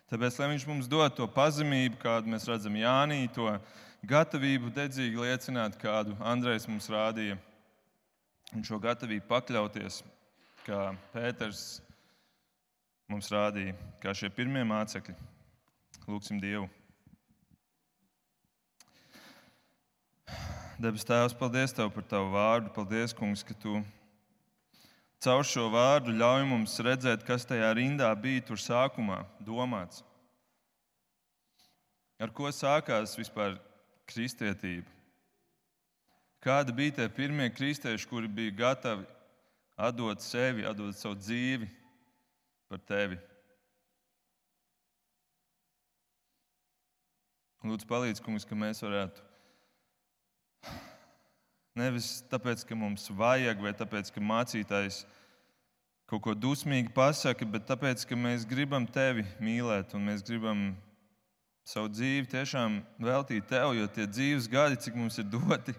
Tāpēc, 0.09 0.39
lai 0.41 0.53
viņš 0.55 0.65
mums 0.71 0.89
dod 0.89 1.13
to 1.17 1.27
pazemību, 1.29 1.99
kādu 2.01 2.31
mēs 2.33 2.47
redzam 2.49 2.79
Jānī, 2.79 3.27
to 3.35 3.51
gatavību 4.09 4.71
dedzīgi 4.77 5.21
liecināt, 5.21 5.77
kādu 5.83 6.15
Andrejs 6.23 6.69
mums 6.71 6.89
rādīja, 6.93 7.37
un 8.57 8.65
šo 8.65 8.79
gatavību 8.83 9.27
pakļauties, 9.29 10.01
kā 10.65 10.93
Pēters 11.13 11.83
mums 13.09 13.29
rādīja, 13.33 13.77
kā 14.03 14.15
šie 14.17 14.31
pirmie 14.33 14.65
mācekļi. 14.69 15.17
Lūksim 16.09 16.41
Dievu! 16.41 16.69
Debes 20.79 21.05
Tēvs, 21.05 21.35
paldies 21.35 21.75
Tev 21.75 21.91
par 21.91 22.05
Tavu 22.07 22.31
vārdu. 22.37 22.71
Paldies, 22.71 23.13
Kungs, 23.17 23.43
ka 23.43 23.57
Tu 23.59 23.81
caur 25.25 25.43
šo 25.47 25.67
vārdu 25.73 26.15
ļauj 26.15 26.45
mums 26.47 26.77
redzēt, 26.85 27.25
kas 27.27 27.47
tajā 27.49 27.73
rindā 27.75 28.11
bija 28.15 28.45
tur 28.47 28.61
sākumā 28.63 29.25
domāts. 29.43 30.05
Ar 32.23 32.31
ko 32.35 32.51
sākās 32.55 33.17
vispār 33.19 33.59
kristietība? 34.11 34.98
Kādi 36.45 36.75
bija 36.75 36.97
tie 37.01 37.09
pirmie 37.11 37.49
kristieši, 37.51 38.07
kuri 38.09 38.29
bija 38.31 38.55
gatavi 38.63 39.07
atdot 39.79 40.23
sevi, 40.23 40.67
atdot 40.67 40.97
savu 40.99 41.19
dzīvi 41.19 41.67
par 42.71 42.83
Tevi? 42.87 43.19
Lūdzu, 47.67 47.89
palīdz, 47.91 48.23
kungs, 48.23 48.47
ka 48.47 48.55
mēs 48.55 48.85
varētu 48.85 49.29
Nevis 51.79 52.25
tāpēc, 52.27 52.65
ka 52.67 52.75
mums 52.75 53.07
vajag, 53.15 53.61
vai 53.63 53.71
tāpēc, 53.77 54.11
ka 54.11 54.23
mācītājs 54.25 55.05
kaut 56.11 56.25
ko 56.25 56.35
dusmīgi 56.35 56.91
pasaka, 56.95 57.47
bet 57.47 57.69
tāpēc, 57.69 58.03
ka 58.09 58.19
mēs 58.19 58.47
gribam 58.49 58.87
tevi 58.89 59.23
mīlēt 59.39 59.95
un 59.95 60.09
mēs 60.09 60.25
gribam 60.27 60.73
savu 61.69 61.93
dzīvi 61.93 62.31
tiešām 62.33 62.81
veltīt 63.05 63.47
tev, 63.51 63.77
jo 63.77 63.87
tie 63.95 64.09
dzīves 64.09 64.49
gadi, 64.51 64.81
cik 64.81 64.97
mums 64.99 65.21
ir 65.21 65.29
doti, 65.31 65.77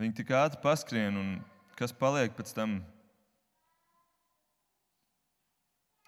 viņi 0.00 0.16
tik 0.16 0.32
ātri 0.32 0.62
paskrien 0.64 1.16
un 1.20 1.30
kas 1.76 1.92
paliek 1.92 2.32
pēc 2.36 2.54
tam. 2.56 2.80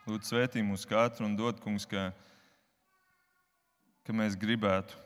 Lūdzu, 0.09 0.33
svētī 0.33 0.65
mūs 0.67 0.89
katru 0.89 1.29
un 1.29 1.37
dod, 1.39 1.61
kungs, 1.63 1.87
ka, 1.87 2.09
ka 4.03 4.17
mēs 4.17 4.35
gribētu 4.35 4.99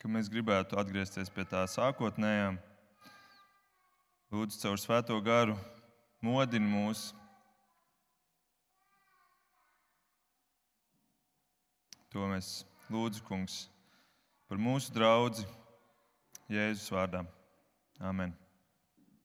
ka 0.00 0.08
mēs 0.08 0.30
gribētu 0.32 0.78
atgriezties 0.80 1.28
pie 1.28 1.44
tā 1.44 1.66
sākotnējā. 1.68 2.54
Lūdzu, 4.32 4.60
caur 4.62 4.80
svēto 4.80 5.18
garu 5.20 5.58
modini 6.24 6.70
mūs. 6.70 7.10
To 12.14 12.30
mēs 12.32 12.62
lūdzam, 12.90 13.26
Kungs, 13.28 13.58
par 14.48 14.58
mūsu 14.58 14.90
draugu 14.94 15.44
Jēzus 16.50 16.90
vārdā. 16.90 17.22
Amen. 18.02 18.39